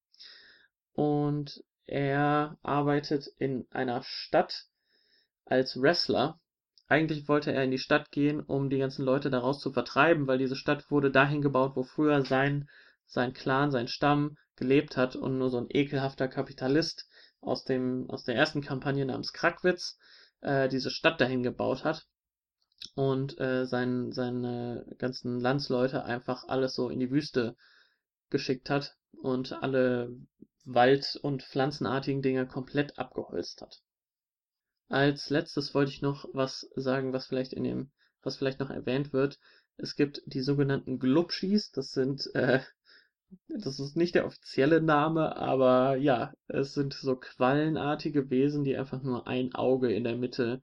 [0.92, 4.66] Und er arbeitet in einer Stadt
[5.44, 6.38] als Wrestler.
[6.88, 10.38] Eigentlich wollte er in die Stadt gehen, um die ganzen Leute daraus zu vertreiben, weil
[10.38, 12.68] diese Stadt wurde dahin gebaut, wo früher sein,
[13.07, 17.09] sein Clan, sein Stamm gelebt hat und nur so ein ekelhafter Kapitalist
[17.42, 19.98] aus dem aus der ersten Kampagne namens Krackwitz
[20.40, 22.07] äh, diese Stadt dahin gebaut hat
[22.94, 27.57] und äh, sein, seine ganzen Landsleute einfach alles so in die Wüste
[28.31, 30.11] geschickt hat und alle
[30.64, 33.83] Wald- und pflanzenartigen Dinge komplett abgeholzt hat.
[34.88, 37.90] Als letztes wollte ich noch was sagen, was vielleicht in dem,
[38.22, 39.38] was vielleicht noch erwähnt wird.
[39.76, 42.61] Es gibt die sogenannten Glubschis, das sind äh,
[43.49, 49.03] das ist nicht der offizielle Name, aber ja, es sind so quallenartige Wesen, die einfach
[49.03, 50.62] nur ein Auge in der Mitte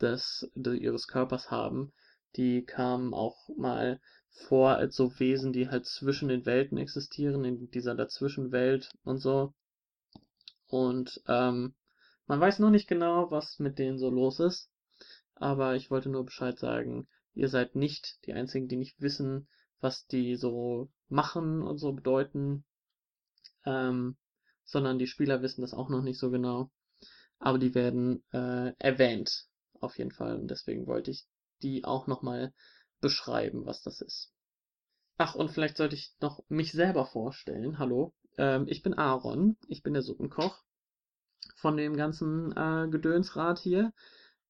[0.00, 1.92] des, des ihres Körpers haben.
[2.36, 7.70] Die kamen auch mal vor als so Wesen, die halt zwischen den Welten existieren, in
[7.70, 9.52] dieser Dazwischenwelt und so.
[10.68, 11.74] Und ähm,
[12.26, 14.70] man weiß noch nicht genau, was mit denen so los ist.
[15.34, 19.48] Aber ich wollte nur Bescheid sagen, ihr seid nicht die einzigen, die nicht wissen,
[19.80, 22.64] was die so machen und so bedeuten,
[23.64, 24.16] ähm,
[24.64, 26.70] sondern die Spieler wissen das auch noch nicht so genau.
[27.38, 29.46] Aber die werden äh, erwähnt,
[29.80, 30.36] auf jeden Fall.
[30.36, 31.26] Und deswegen wollte ich
[31.62, 32.52] die auch nochmal
[33.00, 34.32] beschreiben, was das ist.
[35.18, 37.78] Ach, und vielleicht sollte ich noch mich selber vorstellen.
[37.78, 40.62] Hallo, ähm, ich bin Aaron, ich bin der Suppenkoch
[41.56, 43.92] von dem ganzen äh, Gedönsrad hier.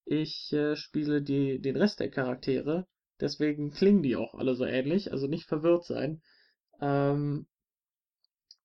[0.04, 2.86] Ich äh, spiele die, den Rest der Charaktere
[3.20, 6.22] Deswegen klingen die auch alle so ähnlich, also nicht verwirrt sein.
[6.80, 7.46] Ähm,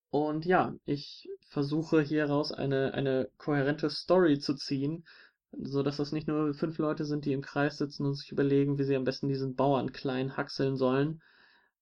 [0.09, 5.05] Und ja, ich versuche hieraus eine, eine kohärente Story zu ziehen,
[5.51, 8.77] so dass das nicht nur fünf Leute sind, die im Kreis sitzen und sich überlegen,
[8.77, 11.21] wie sie am besten diesen Bauern klein hackseln sollen.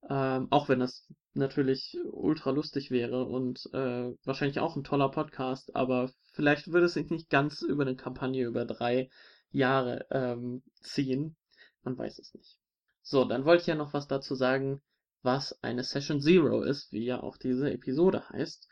[0.10, 5.76] Ähm, auch wenn das natürlich ultra lustig wäre und äh, wahrscheinlich auch ein toller Podcast,
[5.76, 9.10] aber vielleicht würde es sich nicht ganz über eine Kampagne über drei
[9.52, 11.36] Jahre ähm, ziehen.
[11.84, 12.58] Man weiß es nicht.
[13.02, 14.82] So, dann wollte ich ja noch was dazu sagen,
[15.24, 18.68] was eine Session Zero ist, wie ja auch diese Episode heißt.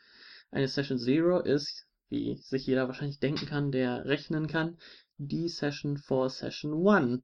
[0.50, 4.78] Eine Session Zero ist, wie sich jeder wahrscheinlich denken kann, der rechnen kann,
[5.16, 7.22] die Session vor Session One.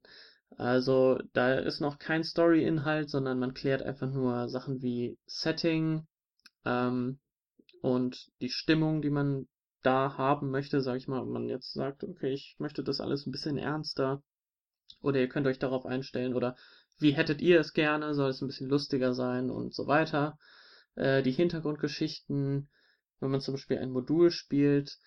[0.57, 6.07] Also da ist noch kein Story-Inhalt, sondern man klärt einfach nur Sachen wie Setting
[6.65, 7.19] ähm,
[7.81, 9.47] und die Stimmung, die man
[9.83, 13.25] da haben möchte, sag ich mal, wenn man jetzt sagt, okay, ich möchte das alles
[13.25, 14.21] ein bisschen ernster
[15.01, 16.55] oder ihr könnt euch darauf einstellen oder
[16.99, 20.37] wie hättet ihr es gerne, soll es ein bisschen lustiger sein und so weiter.
[20.95, 22.69] Äh, die Hintergrundgeschichten,
[23.19, 24.97] wenn man zum Beispiel ein Modul spielt,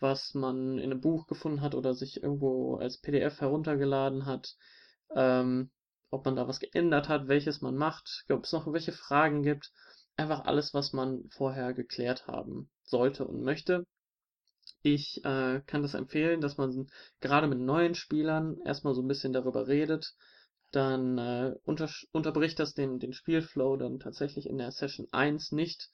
[0.00, 4.54] was man in einem Buch gefunden hat oder sich irgendwo als PDF heruntergeladen hat,
[5.14, 5.70] ähm,
[6.10, 9.72] ob man da was geändert hat, welches man macht, ob es noch welche Fragen gibt.
[10.16, 13.84] Einfach alles, was man vorher geklärt haben sollte und möchte.
[14.82, 16.88] Ich äh, kann das empfehlen, dass man
[17.20, 20.14] gerade mit neuen Spielern erstmal so ein bisschen darüber redet.
[20.70, 25.90] Dann äh, unter, unterbricht das den, den Spielflow dann tatsächlich in der Session 1 nicht.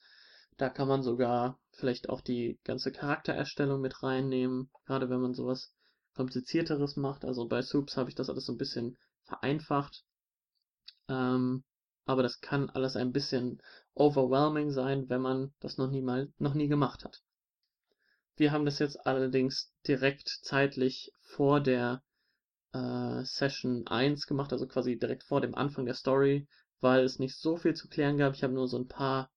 [0.57, 5.73] Da kann man sogar vielleicht auch die ganze Charaktererstellung mit reinnehmen, gerade wenn man sowas
[6.15, 7.25] komplizierteres macht.
[7.25, 10.03] Also bei Soups habe ich das alles so ein bisschen vereinfacht.
[11.07, 11.63] Ähm,
[12.05, 13.61] aber das kann alles ein bisschen
[13.93, 17.21] overwhelming sein, wenn man das noch nie mal, noch nie gemacht hat.
[18.37, 22.03] Wir haben das jetzt allerdings direkt zeitlich vor der
[22.75, 26.47] äh, Session 1 gemacht, also quasi direkt vor dem Anfang der Story,
[26.81, 28.33] weil es nicht so viel zu klären gab.
[28.33, 29.31] Ich habe nur so ein paar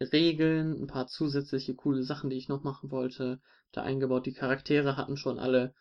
[0.00, 3.40] Regeln, ein paar zusätzliche coole Sachen, die ich noch machen wollte,
[3.72, 4.26] da eingebaut.
[4.26, 5.74] Die Charaktere hatten schon alle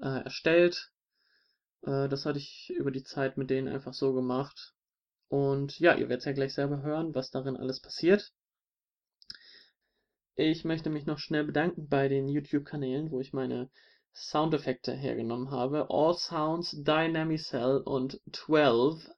[0.00, 0.92] äh, erstellt.
[1.82, 4.74] Äh, das hatte ich über die Zeit mit denen einfach so gemacht.
[5.28, 8.32] Und ja, ihr werdet ja gleich selber hören, was darin alles passiert.
[10.36, 13.70] Ich möchte mich noch schnell bedanken bei den YouTube-Kanälen, wo ich meine
[14.14, 15.90] Soundeffekte hergenommen habe.
[15.90, 19.10] All Sounds, Dynamicell und 12.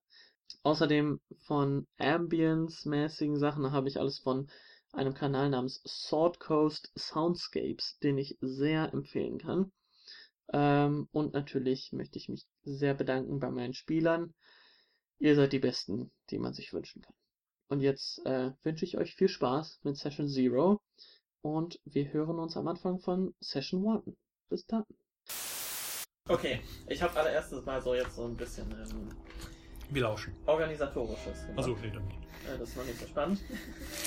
[0.62, 4.50] Außerdem von Ambience-mäßigen Sachen habe ich alles von
[4.92, 9.70] einem Kanal namens Sword Coast Soundscapes, den ich sehr empfehlen kann.
[10.52, 14.32] Ähm, und natürlich möchte ich mich sehr bedanken bei meinen Spielern.
[15.18, 17.14] Ihr seid die Besten, die man sich wünschen kann.
[17.68, 20.80] Und jetzt äh, wünsche ich euch viel Spaß mit Session Zero
[21.42, 24.16] und wir hören uns am Anfang von Session One.
[24.48, 24.84] Bis dann.
[26.28, 29.10] Okay, ich habe allererstes mal so jetzt so ein bisschen ähm,
[29.90, 30.34] wir lauschen.
[30.46, 31.46] Organisatorisches.
[31.56, 32.18] Also okay, dann nicht.
[32.46, 33.40] Äh, das ist noch nicht so spannend.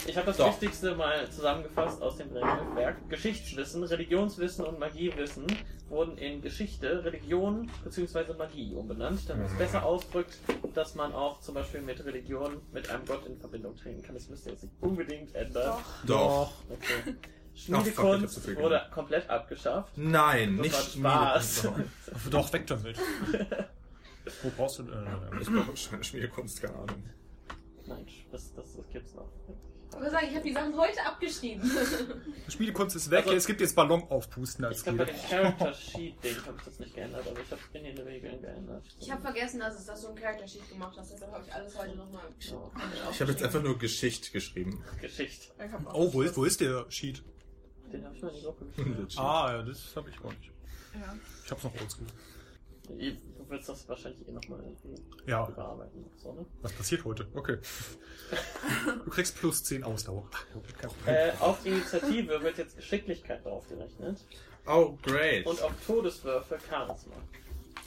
[0.05, 0.47] Ich habe das Doch.
[0.47, 3.09] Wichtigste mal zusammengefasst aus dem Regelwerk.
[3.09, 5.45] Geschichtswissen, Religionswissen und Magiewissen
[5.87, 8.33] wurden in Geschichte, Religion bzw.
[8.37, 9.57] Magie umbenannt, damit es mhm.
[9.57, 10.37] besser ausdrückt,
[10.73, 14.15] dass man auch zum Beispiel mit Religion mit einem Gott in Verbindung treten kann.
[14.15, 15.77] Das müsste jetzt nicht unbedingt ändern.
[16.05, 16.05] Doch.
[16.05, 16.53] Doch.
[16.69, 17.15] Okay.
[17.65, 19.91] Schmiedekunst oh, wurde komplett abgeschafft.
[19.97, 21.67] Nein, das nicht Spaß.
[22.31, 22.97] Doch, weg damit.
[24.43, 27.03] Wo brauchst du äh, Ich brauche Schmiedekunst, keine Ahnung.
[27.85, 29.29] Nein, das, das, das gibt's noch.
[29.91, 31.71] Ich würde sagen, ich habe die Sachen heute abgeschrieben.
[32.47, 35.73] Schmiedekunst ist weg, also, es gibt jetzt Ballon aufpusten als Ich glaube, bei dem Character
[35.73, 38.83] Sheet Ding habe ich das nicht geändert, aber ich habe in den Regeln geändert.
[38.99, 41.53] Ich habe vergessen, dass es da so ein Character Sheet gemacht hast, deshalb habe ich
[41.53, 42.71] alles heute nochmal ja.
[43.11, 44.83] Ich habe jetzt einfach nur Geschichte geschrieben.
[45.01, 45.47] Geschichte.
[45.93, 47.23] Oh, wo ist, wo ist der Sheet?
[47.91, 49.07] Den habe ich mal in die Gruppe geschrieben.
[49.17, 50.51] ah, ja, das habe ich auch nicht.
[50.93, 51.15] Ja.
[51.45, 52.07] Ich hab's noch oldschool.
[52.87, 54.63] Du willst das wahrscheinlich eh nochmal
[55.27, 55.47] ja.
[55.47, 56.05] überarbeiten.
[56.17, 56.45] So, ne?
[56.61, 57.27] Was passiert heute?
[57.33, 57.57] Okay.
[59.05, 60.27] du kriegst plus 10 Ausdauer.
[61.05, 64.25] Äh, auf die Initiative wird jetzt Geschicklichkeit draufgerechnet.
[64.65, 65.45] Oh, great.
[65.45, 67.15] Und auf Todeswürfe Charisma.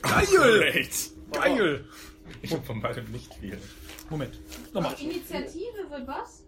[0.03, 0.88] Geil!
[1.33, 1.85] Geil!
[2.43, 3.59] Ich hab von beidem nicht viel.
[4.11, 4.38] Moment.
[4.73, 4.95] Nochmal.
[4.95, 6.45] Auf Initiative wird was?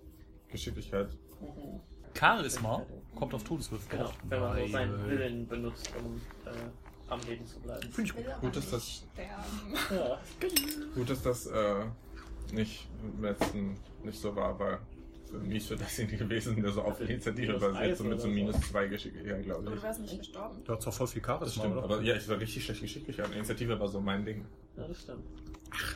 [0.48, 1.10] Geschicklichkeit.
[1.40, 1.80] Mhm.
[2.14, 3.88] Charisma kommt auf Todeswürfe.
[3.88, 6.50] Genau, wenn man nur seinen Willen benutzt, um äh,
[7.08, 7.82] am Leben zu bleiben.
[7.90, 8.40] Finde ich gut.
[8.40, 10.20] Gut, dass das, ja.
[10.94, 11.84] gut, dass das äh,
[12.52, 14.78] nicht im letzten nicht so war, weil
[15.42, 19.42] mies für das gewesen, der so auf Initiative basiert, so mit so minus zwei Geschicklichkeit,
[19.42, 19.74] glaube ich.
[19.74, 20.62] Du warst nicht gestorben.
[20.64, 21.84] Du hast doch voll viel Charisma, das stimmt, oder?
[21.84, 23.32] Aber ja, ich war richtig schlecht Geschicklichkeit.
[23.32, 24.44] Initiative war so mein Ding.
[24.76, 25.24] Ja, das stimmt.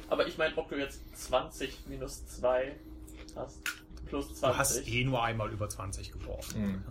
[0.09, 2.74] Aber ich meine, ob du jetzt 20 minus 2
[3.37, 3.61] hast,
[4.09, 4.40] plus 20.
[4.53, 6.61] Du hast eh nur einmal über 20 geworfen.
[6.62, 6.85] Mhm.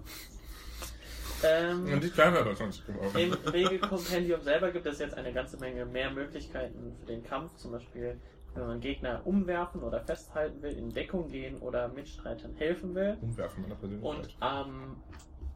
[1.44, 3.18] Ähm, Und die Kleine hat 20 geworfen.
[3.20, 7.56] Im Regelkompendium selber gibt es jetzt eine ganze Menge mehr Möglichkeiten für den Kampf.
[7.58, 8.20] Zum Beispiel
[8.58, 13.18] wenn man Gegner umwerfen oder festhalten will, in Deckung gehen oder Mitstreitern helfen will.
[13.22, 14.18] Umwerfen meiner Persönlichkeit.
[14.20, 14.96] Und am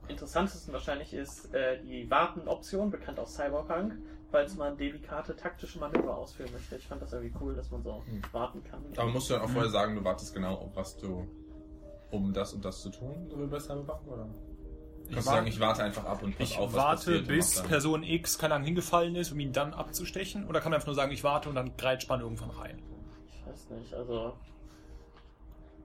[0.07, 3.93] interessantesten wahrscheinlich ist äh, die Warten-Option, bekannt aus Cyberpunk,
[4.29, 6.75] falls man delikate taktische Manöver ausführen möchte.
[6.75, 8.21] Ich fand das irgendwie cool, dass man so Hm.
[8.31, 8.83] warten kann.
[8.97, 11.27] Aber musst du dann auch vorher sagen, du wartest genau, auf was du,
[12.11, 14.27] um das und das zu tun, bei Cyberpunk, oder?
[15.07, 17.61] Ich warte- sagen, ich warte einfach ab und pass Ich auf, was warte, passiert bis
[17.63, 20.47] Person X keine Ahnung hingefallen ist, um ihn dann abzustechen?
[20.47, 22.81] Oder kann man einfach nur sagen, ich warte und dann greift man irgendwann rein?
[23.27, 24.33] Ich weiß nicht, also.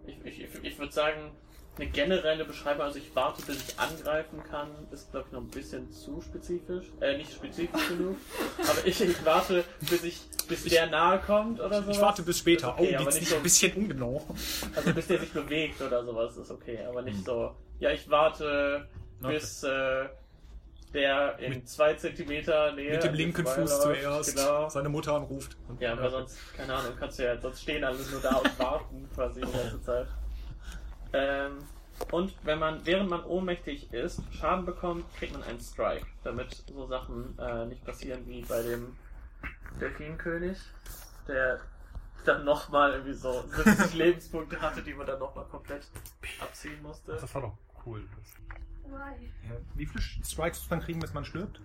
[0.06, 1.32] Ich, ich, ich würde sagen,
[1.78, 5.48] eine generelle Beschreibung, also ich warte, bis ich angreifen kann, ist glaube ich noch ein
[5.48, 6.86] bisschen zu spezifisch.
[7.00, 8.16] Äh, nicht spezifisch genug.
[8.58, 11.96] Aber ich, ich warte, bis ich bis der nahe kommt oder sowas.
[11.96, 12.68] Ich warte bis später.
[12.68, 14.26] Ist okay, oh, aber nicht so- ein bisschen ungenau.
[14.74, 17.24] Also bis der sich bewegt oder sowas ist okay, aber nicht Hm.
[17.24, 17.54] so.
[17.78, 18.88] Ja, ich warte,
[19.22, 19.34] Okay.
[19.34, 20.06] bis äh,
[20.94, 24.02] der in zwei Zentimeter Nähe Mit dem linken Fuß vorbeiläuft.
[24.30, 24.68] zuerst Genau.
[24.70, 25.56] seine Mutter anruft.
[25.68, 28.58] Und- Ja, aber sonst, keine Ahnung, kannst du ja, sonst stehen alle nur da und
[28.58, 30.06] warten quasi die ganze Zeit.
[31.12, 31.58] Ähm,
[32.10, 36.86] und wenn man, während man ohnmächtig ist, Schaden bekommt, kriegt man einen Strike, damit so
[36.86, 38.96] Sachen äh, nicht passieren wie bei dem
[39.80, 40.58] Delfinkönig,
[41.26, 41.60] der
[42.24, 45.86] dann nochmal irgendwie so 70 Lebenspunkte hatte, die man dann nochmal komplett
[46.40, 47.12] abziehen musste.
[47.12, 48.04] Das war doch cool.
[48.90, 49.56] Ja.
[49.74, 51.60] Wie viele Strikes muss man kriegen, bis man stirbt?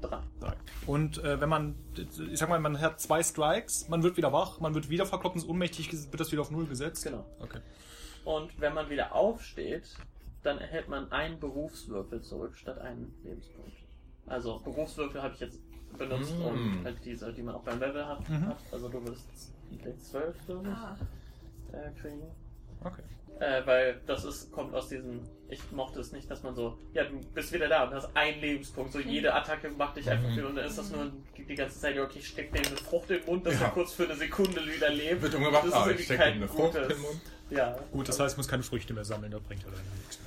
[0.00, 0.20] Drei.
[0.40, 0.54] Drei.
[0.86, 4.60] Und äh, wenn man, ich sag mal, man hat zwei Strikes, man wird wieder wach,
[4.60, 7.04] man wird wieder verkloppt, ist ohnmächtig, wird das wieder auf Null gesetzt.
[7.04, 7.26] Genau.
[7.40, 7.60] Okay.
[8.26, 9.84] Und wenn man wieder aufsteht,
[10.42, 13.72] dann erhält man einen Berufswürfel zurück statt einen Lebenspunkt.
[14.26, 15.60] Also Berufswürfel habe ich jetzt
[15.96, 16.84] benutzt, um Mm.
[16.84, 18.28] halt diese, die man auch beim Level hat.
[18.28, 18.48] Mhm.
[18.48, 18.56] hat.
[18.72, 19.24] Also du würdest
[19.78, 20.96] vielleicht zwölf, glaube ich, Ah,
[21.72, 22.22] äh, kriegen.
[22.82, 23.02] Okay.
[23.38, 27.04] Äh, weil das ist, kommt aus diesem, ich mochte es nicht, dass man so, ja,
[27.04, 30.36] du bist wieder da und hast einen Lebenspunkt, so jede Attacke macht dich einfach Mhm.
[30.36, 33.10] wieder und dann ist das nur die ganze Zeit, okay, ich steck dir eine Frucht
[33.10, 33.66] im Mund, dass Ja.
[33.66, 35.22] er kurz für eine Sekunde wieder lebt.
[35.22, 37.20] Wird umgebracht, Das ist ah, ich kein ihm eine Frucht gutes- im Mund.
[37.50, 37.76] Ja.
[37.92, 40.18] Gut, das heißt, ich muss keine Früchte mehr sammeln, das bringt ja dann nichts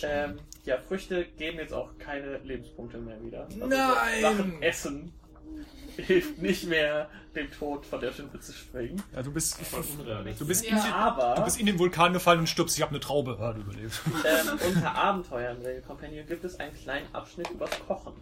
[0.00, 0.24] mehr.
[0.24, 3.44] Ähm, ja, Früchte geben jetzt auch keine Lebenspunkte mehr wieder.
[3.46, 4.20] Also Nein!
[4.22, 5.12] Sachen essen
[5.96, 9.02] hilft nicht mehr, dem Tod von der Schippe zu springen.
[9.14, 10.38] Ja, du bist, Voll unrealistisch.
[10.38, 10.82] du bist, in, Ja.
[10.82, 12.76] den- Aber du bist in den Vulkan gefallen und stirbst.
[12.76, 13.36] Ich habe eine Traube.
[13.38, 14.00] Ja, du überlebst.
[14.06, 18.14] ähm, unter Abenteuern der Companion gibt es einen kleinen Abschnitt übers Kochen.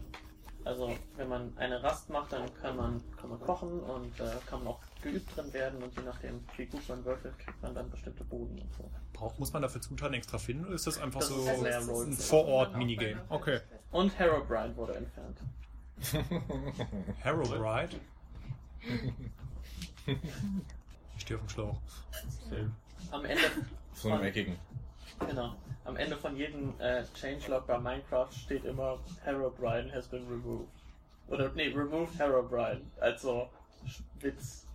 [0.64, 4.58] Also wenn man eine Rast macht, dann kann man, kann man kochen und äh, kann
[4.60, 7.90] man auch geübt drin werden und je nachdem, wie gut man würfelt, kriegt man dann
[7.90, 8.90] bestimmte Boden und so.
[9.14, 11.78] Braucht, muss man dafür Zutaten extra finden oder ist das einfach Das so ist mehr
[11.78, 12.12] ein.
[12.12, 13.22] Vor-Ort-Minigame?
[13.30, 13.60] Okay.
[13.90, 15.38] Und Herobrine wurde entfernt.
[17.20, 17.96] Herobride?
[21.16, 21.78] Ich stehe auf dem Schlauch.
[23.10, 23.42] Am Ende
[23.94, 24.56] So einem eckigen.
[25.26, 25.54] Genau.
[25.84, 30.68] Am Ende von jedem äh, Changelog bei Minecraft steht immer Herobrine has been removed.
[31.28, 32.82] Oder nee, removed Herobrine.
[33.00, 33.48] Also
[34.20, 34.66] Witz.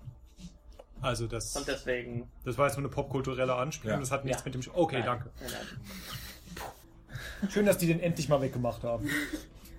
[1.02, 2.30] Also das, Und deswegen.
[2.44, 4.00] das war jetzt nur eine popkulturelle Anspielung, Ja.
[4.00, 4.46] das hat nichts Ja.
[4.46, 4.62] mit dem...
[4.64, 5.30] Sch okay, Nein, danke.
[5.42, 7.52] Nein, nein.
[7.52, 9.08] Schön, dass die den endlich mal weggemacht haben.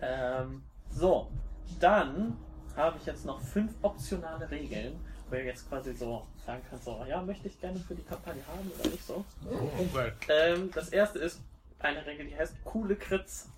[0.03, 1.31] Ähm, so,
[1.81, 2.37] dann
[2.77, 7.05] habe ich jetzt noch fünf optionale Regeln, wo ihr jetzt quasi so sagen könnt, so,
[7.09, 9.25] ja, möchte ich gerne für die Kampagne haben oder nicht so.
[9.45, 10.13] Okay.
[10.29, 11.41] Ähm, das erste ist
[11.79, 13.49] eine Regel, die heißt coole Crits.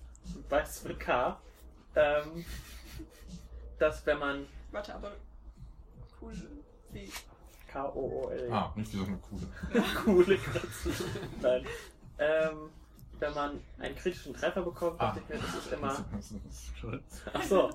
[0.49, 1.39] Beides mit K.
[1.95, 2.45] Ähm,
[3.77, 5.11] dass wenn man warte, aber
[6.21, 6.33] cool.
[6.91, 7.11] Wie?
[7.67, 8.51] K-O-O-L.
[8.51, 9.47] Ah, nicht wie so eine coole.
[10.03, 11.03] Coole Crits.
[11.41, 11.65] Nein.
[12.17, 12.69] Ähm,
[13.19, 16.05] wenn man einen kritischen Treffer bekommt, dachte ich mir, das ist immer.
[17.33, 17.69] Ach so.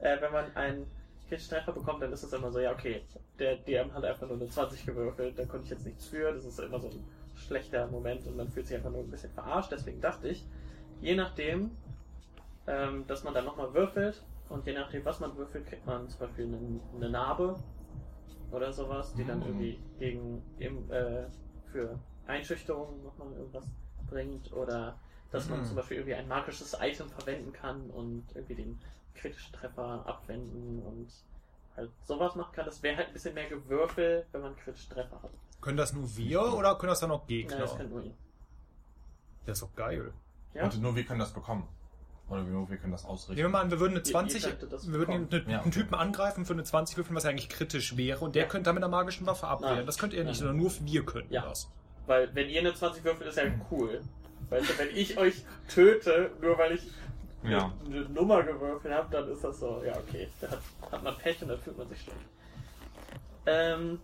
[0.00, 0.90] Äh, wenn man einen
[1.28, 3.02] Treffer bekommt, dann ist es immer so, ja, okay,
[3.38, 6.44] der DM hat einfach nur eine 20 gewürfelt, da konnte ich jetzt nichts für, das
[6.44, 9.70] ist immer so ein schlechter Moment und man fühlt sich einfach nur ein bisschen verarscht.
[9.72, 10.44] Deswegen dachte ich,
[11.00, 11.70] je nachdem,
[12.66, 16.20] ähm, dass man dann nochmal würfelt und je nachdem, was man würfelt, kriegt man zum
[16.20, 17.56] Beispiel eine, eine Narbe
[18.50, 19.46] oder sowas, die dann Mhm.
[19.46, 21.26] irgendwie gegen im, äh,
[21.70, 23.64] für Einschüchterung nochmal irgendwas
[24.08, 24.98] bringt oder
[25.30, 25.64] dass man Mhm.
[25.64, 28.80] zum Beispiel irgendwie ein magisches Item verwenden kann und irgendwie den
[29.18, 31.08] kritischen Treffer abwenden und
[31.76, 32.64] halt sowas machen kann.
[32.66, 35.30] Das wäre halt ein bisschen mehr Gewürfel, wenn man kritische Treffer hat.
[35.60, 37.58] Können das nur wir oder können das dann auch Ja, Gegner?
[37.58, 38.14] das kann nur ihn.
[39.46, 40.12] das ist doch geil.
[40.54, 40.64] Ja?
[40.64, 41.66] Und nur wir können das bekommen.
[42.28, 43.34] Oder nur wir können das ausrichten.
[43.36, 45.42] Nehmen wir mal an, wir würden eine Ihr- ihr 20, könntet das wir würden bekommen.
[45.42, 45.80] einen, Ja, einen okay.
[45.80, 48.48] Typen angreifen für eine 20 würfeln, was eigentlich kritisch wäre und der Ja.
[48.48, 49.76] könnte dann mit einer magischen Waffe abwehren.
[49.78, 49.86] Nein.
[49.86, 50.48] Das könnt ihr nicht, Nein.
[50.48, 51.42] sondern nur wir könnten Ja.
[51.42, 51.70] das.
[52.06, 54.02] Weil wenn ihr eine 20 würfelt, ist ja cool.
[54.50, 56.90] Weißt du, wenn ich euch töte, nur weil ich
[57.42, 57.72] Ja.
[57.84, 60.60] eine, eine Nummer gewürfelt habe, dann ist das so, ja okay, da hat,
[60.90, 62.18] hat man Pech und dann fühlt man sich schlecht.
[63.46, 64.00] Ähm,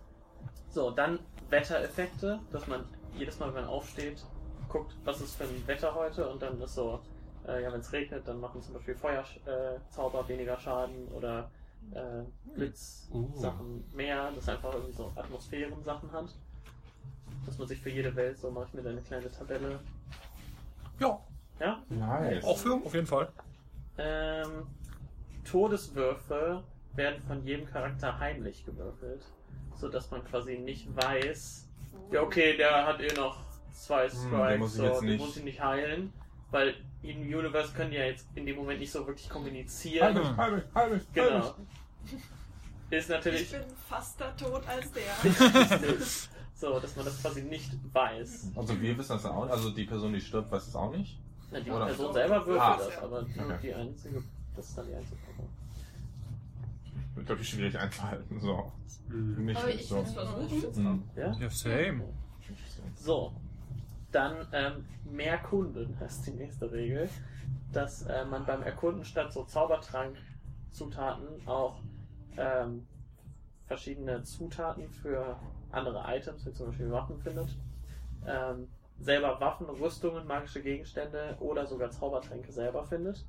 [0.70, 1.18] so, dann
[1.50, 4.24] Wettereffekte, dass man jedes Mal, wenn man aufsteht,
[4.68, 7.00] guckt, was ist für ein Wetter heute und dann ist so,
[7.46, 11.50] äh, ja, wenn es regnet, dann machen zum Beispiel Feuerzauber äh, weniger Schaden oder
[11.92, 12.22] äh,
[12.54, 16.34] Blitz-Sachen mehr, das einfach irgendwie so Atmosphären-Sachen hat.
[17.46, 19.78] Dass man sich für jede Welt, so mache ich mir da eine kleine Tabelle.
[20.98, 21.20] Ja,
[21.60, 21.82] Ja?
[21.88, 22.44] Nice.
[22.44, 23.28] auch für, auf jeden Fall.
[23.98, 24.66] Ähm,
[25.44, 29.24] Todeswürfe werden von jedem Charakter heimlich gewürfelt,
[29.74, 31.68] sodass man quasi nicht weiß,
[32.12, 33.38] ja okay, der hat eh noch
[33.72, 36.12] zwei Hm, den Strikes, muss ich so, jetzt den nicht- muss ich nicht heilen,
[36.50, 40.36] weil im Universe können die ja jetzt in dem Moment nicht so wirklich kommunizieren.
[40.36, 41.54] halt mich, halt Genau.
[42.90, 45.02] Ist Ich natürlich bin faster tot als der.
[46.54, 48.52] so, dass man das quasi nicht weiß.
[48.54, 51.18] Also wir wissen das auch, also die Person, die stirbt, weiß es auch nicht.
[51.54, 52.76] Na, die Oder- Person selber würfelt Ah.
[52.76, 53.58] das, aber Okay.
[53.62, 54.22] die einzige,
[54.56, 55.48] das ist dann die einzige Person.
[57.14, 58.40] Wird, glaube ich, schwierig einzuhalten.
[58.40, 58.72] So.
[59.08, 59.44] Mhm.
[59.44, 60.02] mich Aber ich so.
[60.04, 60.74] versuchen.
[60.74, 61.02] Hm.
[61.14, 61.32] Ja?
[61.38, 62.04] Ja, same.
[62.96, 63.32] So,
[64.10, 67.08] dann ähm, mehr Kunden heißt die nächste Regel,
[67.72, 71.76] dass äh, man beim Erkunden statt so Zaubertrank-Zutaten auch
[72.36, 72.84] ähm,
[73.66, 75.36] verschiedene Zutaten für
[75.70, 77.56] andere Items, wie zum Beispiel Waffen findet.
[78.26, 78.66] Ähm,
[78.98, 83.24] selber Waffen, Rüstungen, magische Gegenstände oder sogar Zaubertränke selber findet.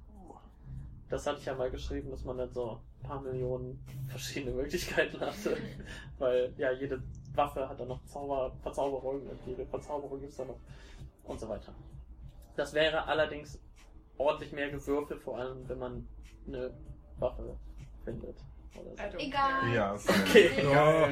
[1.10, 5.20] Das hatte ich ja mal geschrieben, dass man dann so ein paar Millionen verschiedene Möglichkeiten
[5.20, 5.58] hatte.
[6.18, 7.02] Weil ja, jede
[7.34, 10.60] Waffe hat dann noch Zauber, Verzauberung und jede Verzauberung gibt es dann noch
[11.26, 11.74] und so weiter.
[12.56, 13.60] Das wäre allerdings
[14.18, 16.08] ordentlich mehr gewürfelt, vor allem wenn man
[16.48, 16.74] eine
[17.18, 17.58] Waffe
[18.04, 18.38] findet.
[18.78, 19.18] Oder so.
[19.18, 19.74] Egal.
[19.74, 20.50] Ja, ist Okay.
[20.72, 21.08] Ja.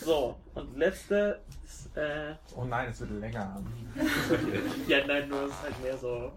[0.00, 3.60] So, und letzte ist, äh, Oh nein, es wird länger.
[4.88, 6.32] ja nein, nur es ist halt mehr so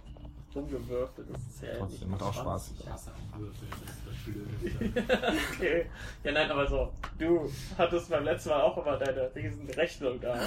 [0.56, 1.28] rumgewürfelt.
[1.32, 2.34] Das ist ja Trotzdem, macht auch.
[2.34, 2.72] Spaß.
[2.80, 5.38] Ich hasse auch Würfel, das ist das Schlimmste.
[5.56, 5.86] okay.
[6.24, 10.40] Ja, nein, aber so, du hattest beim letzten Mal auch immer deine riesen Rechnung da.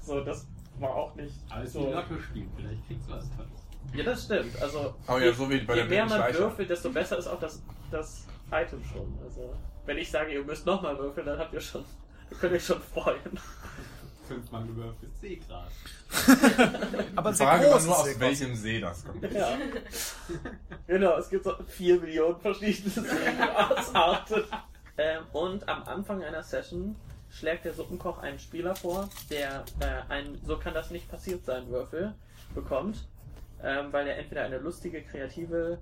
[0.00, 0.46] So, das
[0.78, 1.88] war auch nicht Alles so.
[1.88, 3.50] wie Lotto spielen, vielleicht kriegst du was Tolles.
[3.94, 4.62] Ja, das stimmt.
[4.62, 7.40] Also, Oh ja, so wie bei je der mehr man würfelt, desto besser ist auch
[7.40, 9.18] das, das Item schon.
[9.24, 9.54] Also,
[9.86, 11.84] wenn ich sage, ihr müsst nochmal würfeln, dann habt ihr schon,
[12.30, 13.38] ihr könnt euch schon freuen.
[14.28, 15.72] Fünfmal gewürfelt Seegras.
[17.16, 19.22] Aber ein Die sehr Frage war großes nur, aus welchem See das kommt.
[19.32, 19.58] Ja.
[20.86, 23.08] genau, es gibt so vier Millionen verschiedene
[23.94, 24.44] Arten.
[24.96, 26.94] ähm, und am Anfang einer Session
[27.30, 31.68] schlägt der Suppenkoch einen Spieler vor, der äh, einen So kann das nicht passiert sein
[31.68, 32.14] Würfel
[32.54, 33.08] bekommt,
[33.62, 35.78] ähm, weil er entweder eine lustige, kreative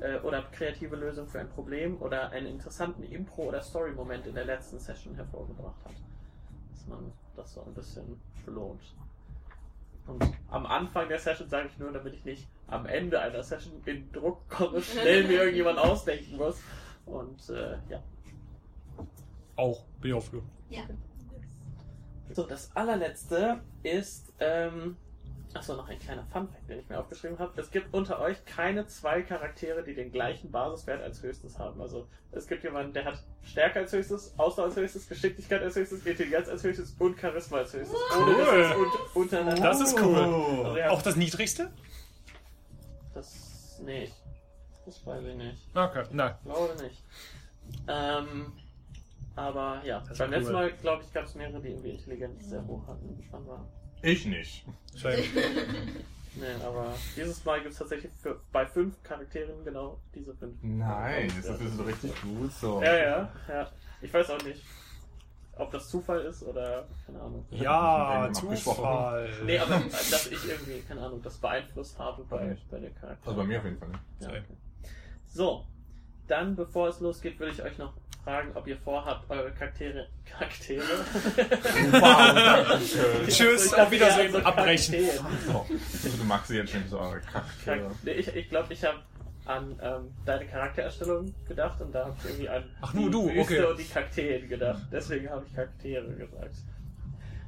[0.00, 4.44] äh, oder kreative Lösung für ein Problem oder einen interessanten Impro- oder Story-Moment in der
[4.44, 5.94] letzten Session hervorgebracht hat.
[6.72, 8.82] Dass man das so ein bisschen belohnt.
[10.06, 13.80] Und am Anfang der Session sage ich nur, damit ich nicht am Ende einer Session
[13.84, 16.60] in Druck komme, schnell mir irgendjemand ausdenken muss.
[17.06, 18.02] Und äh, ja.
[19.56, 20.42] Auch, bin ich auch für.
[20.68, 20.82] Ja.
[22.32, 24.96] So, das allerletzte ist, ähm,
[25.54, 27.60] achso, noch ein kleiner Funfact, den ich mir aufgeschrieben habe.
[27.60, 31.80] Es gibt unter euch keine zwei Charaktere, die den gleichen Basiswert als höchstes haben.
[31.80, 36.04] Also es gibt jemanden, der hat Stärke als höchstes, Ausdauer als höchstes, Geschicklichkeit als höchstes,
[36.06, 37.98] Intelligenz als höchstes und Charisma als höchstes.
[38.16, 38.34] Cool.
[38.40, 39.62] es un untereinander.
[39.62, 40.14] Das ist cool.
[40.16, 41.70] Also, ja, Auch das niedrigste?
[43.14, 44.14] das nicht.
[44.86, 45.62] Das weiß ich nicht.
[45.76, 46.34] Okay, nein.
[46.44, 47.02] Glaube nicht.
[47.88, 48.52] Ähm,
[49.36, 50.36] aber ja, Das beim cool.
[50.36, 53.28] letzten Mal, glaube ich, gab es mehrere, die irgendwie Intelligenz sehr hoch hatten.
[53.32, 53.68] Aber,
[54.02, 54.64] Ich nicht.
[56.36, 60.56] Nee, aber dieses Mal gibt es tatsächlich für, bei fünf Charakteren genau diese fünf.
[60.62, 61.50] Nein, Ja.
[61.50, 62.80] das ist so richtig gut so.
[62.82, 63.68] Ja, ja, ja.
[64.00, 64.62] Ich weiß auch nicht,
[65.56, 67.44] ob das Zufall ist oder, keine Ahnung.
[67.50, 68.30] Ja.
[68.32, 69.28] Zufall.
[69.44, 73.26] Nee, aber äh, dass ich irgendwie, keine Ahnung, das beeinflusst habe bei, bei den Charakteren.
[73.26, 73.88] Also bei mir auf jeden Fall.
[73.88, 74.00] nicht.
[74.20, 74.44] Ja, okay.
[75.26, 75.66] So,
[76.28, 77.92] dann bevor es losgeht, würde ich euch noch
[78.24, 80.06] fragen, ob ihr vorhabt, eure Charaktere.
[80.24, 80.82] Charaktere?
[81.92, 83.26] Wow, danke schön.
[83.28, 84.94] Tschüss, Ich auf Wiedersehen, ja, also abbrechen.
[84.94, 85.26] Charaktere.
[85.46, 85.66] So,
[86.04, 87.76] also du magst sie jetzt schon so eure Charaktere.
[87.80, 88.98] Char- Nee, ich ich glaube, ich habe
[89.46, 93.28] an ähm, deine Charaktererstellung gedacht und da habe ich irgendwie an Ach, nur die du,
[93.28, 93.64] Wüste okay.
[93.64, 94.82] und die Kakteen gedacht.
[94.92, 96.54] Deswegen habe ich Charaktere gesagt.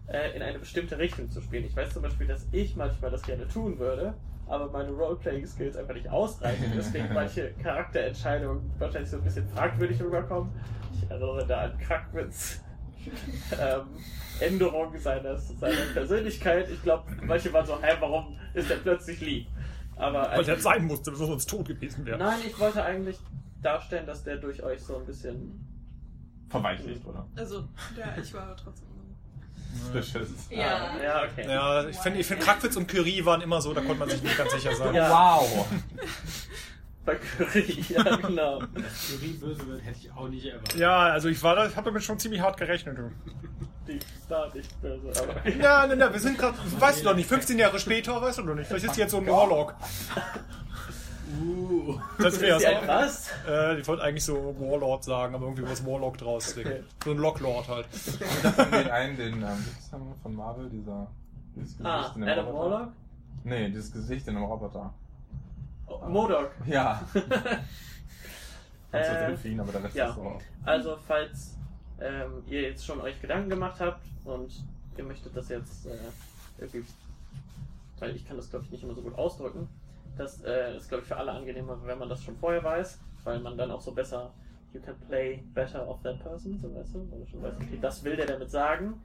[0.08, 1.64] Äh, in eine bestimmte Richtung zu spielen.
[1.64, 4.14] Ich weiß zum Beispiel, dass ich manchmal das gerne tun würde,
[4.46, 6.72] aber meine Roleplaying-Skills einfach nicht ausreichen.
[6.76, 10.50] Deswegen manche Charakterentscheidungen wahrscheinlich so ein bisschen fragwürdig rüberkommen.
[10.94, 12.60] Ich erinnere da an Krackwitz.
[13.60, 13.82] ähm,
[14.40, 16.68] Änderung seines, seiner Persönlichkeit.
[16.70, 19.46] Ich glaube, manche waren so, hä, warum ist er plötzlich lieb?
[19.96, 22.18] Aber Weil der sein musste, bevor er uns tot gewesen wäre.
[22.18, 23.18] Nein, ich wollte eigentlich
[23.60, 25.68] darstellen, dass der durch euch so ein bisschen.
[26.48, 27.26] Verweichlicht, oder?
[27.36, 28.88] Also, ja, ich war trotzdem.
[29.92, 30.28] Beschiss.
[30.50, 30.96] Ja.
[31.02, 31.46] Ja, okay.
[31.48, 34.22] Ja, ich finde, ich find, Krackwitz und Curie waren immer so, da konnte man sich
[34.22, 34.94] nicht ganz sicher sein.
[34.94, 35.10] Ja.
[35.10, 35.66] Wow.
[37.04, 38.60] Bei Curry, ja, genau.
[38.60, 40.76] Theorie böse wird, hätte ich auch nicht erwartet.
[40.78, 42.96] Ja, also ich war da, ich habe damit schon ziemlich hart gerechnet.
[42.96, 43.10] du.
[43.88, 45.48] Die Star nicht böse, aber.
[45.48, 48.42] Ja, nein, nein, wir sind gerade, weißt du doch nicht, 15 Jahre später, weißt du
[48.42, 48.68] doch nicht.
[48.68, 49.74] Vielleicht ist die jetzt so ein Warlock.
[51.40, 51.98] Uh.
[52.18, 52.66] Das wäre so.
[52.86, 53.30] was?
[53.48, 56.82] Äh, ich wollte eigentlich so Warlord sagen, aber irgendwie was Warlock draus Okay.
[57.04, 57.86] So ein Locklord halt.
[57.86, 59.64] Von den einen, den, ähm,
[60.22, 61.06] von Marvel, dieser,
[61.56, 62.70] dieses Gesicht Ah, in dem Adam Roboter?
[62.70, 62.92] Warlock?
[63.44, 64.92] Nee, dieses Gesicht in einem Roboter.
[65.86, 66.52] Oh, Modok.
[66.66, 67.02] Ja.
[68.92, 70.08] Also Äh, Delfin, aber der Rest ja.
[70.10, 70.38] ist so.
[70.64, 71.56] Also, falls
[71.98, 74.52] ähm, ihr jetzt schon euch Gedanken gemacht habt und
[74.98, 75.96] ihr möchtet das jetzt äh,
[76.58, 76.84] irgendwie,
[77.98, 79.66] weil ich kann das glaube ich nicht immer so gut ausdrücken,
[80.16, 83.40] das äh, ist glaube ich für alle angenehmer, wenn man das schon vorher weiß, weil
[83.40, 84.32] man dann auch so besser,
[84.72, 87.78] you can play better of that person, so weißt du, weil du schon weißt, okay,
[87.80, 89.02] das will der damit sagen,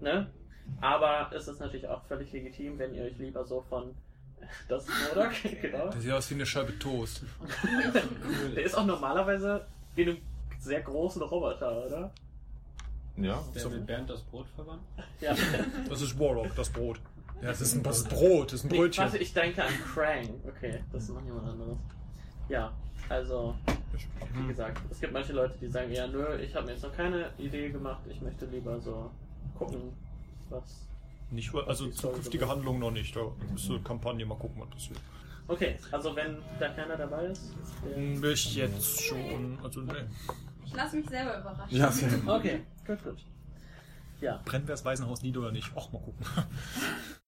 [0.00, 0.30] ne?
[0.80, 3.94] Aber es ist natürlich auch völlig legitim, wenn ihr euch lieber so von
[4.68, 5.88] das ist Modok, genau.
[5.88, 7.22] Der sieht aus wie eine Scheibe Toast.
[8.54, 10.18] Der ist auch normalerweise wie einem
[10.58, 12.12] sehr großen Roboter, oder?
[13.16, 13.42] Ja.
[13.54, 14.82] Der mit Bernd das Brot verwandt?
[15.20, 15.34] Ja.
[15.88, 16.98] Das ist Warlock, das Brot.
[17.42, 19.04] Ja, das ist ein, das ist Brot, das ist ein Nee, Brötchen.
[19.04, 20.28] warte, ich denke an Krang.
[20.46, 21.76] Okay, das ist noch jemand anderes.
[22.48, 22.72] Ja,
[23.08, 23.54] also,
[24.32, 24.48] wie Hm.
[24.48, 27.30] gesagt, es gibt manche Leute, die sagen, ja, nö, ich habe mir jetzt noch keine
[27.38, 29.10] Idee gemacht, ich möchte lieber so
[29.58, 29.92] gucken,
[30.50, 30.86] was.
[31.30, 32.52] Nicht, also zukünftige dabei.
[32.54, 33.16] Handlung noch nicht.
[33.16, 33.20] Da
[33.68, 35.00] eine Kampagne, mal gucken, was das wird.
[35.48, 37.96] Okay, also wenn da keiner dabei ist, ist der...
[37.98, 39.58] Nicht jetzt schon.
[39.64, 40.08] Also, ne.
[40.64, 41.76] Ich lasse mich selber überraschen.
[41.76, 42.28] Ja, sehr gut.
[42.28, 43.16] Okay, gut, gut.
[44.20, 45.74] Ja, Brennt wer das Waisenhaus nieder oder nicht?
[45.76, 46.24] Och, mal gucken.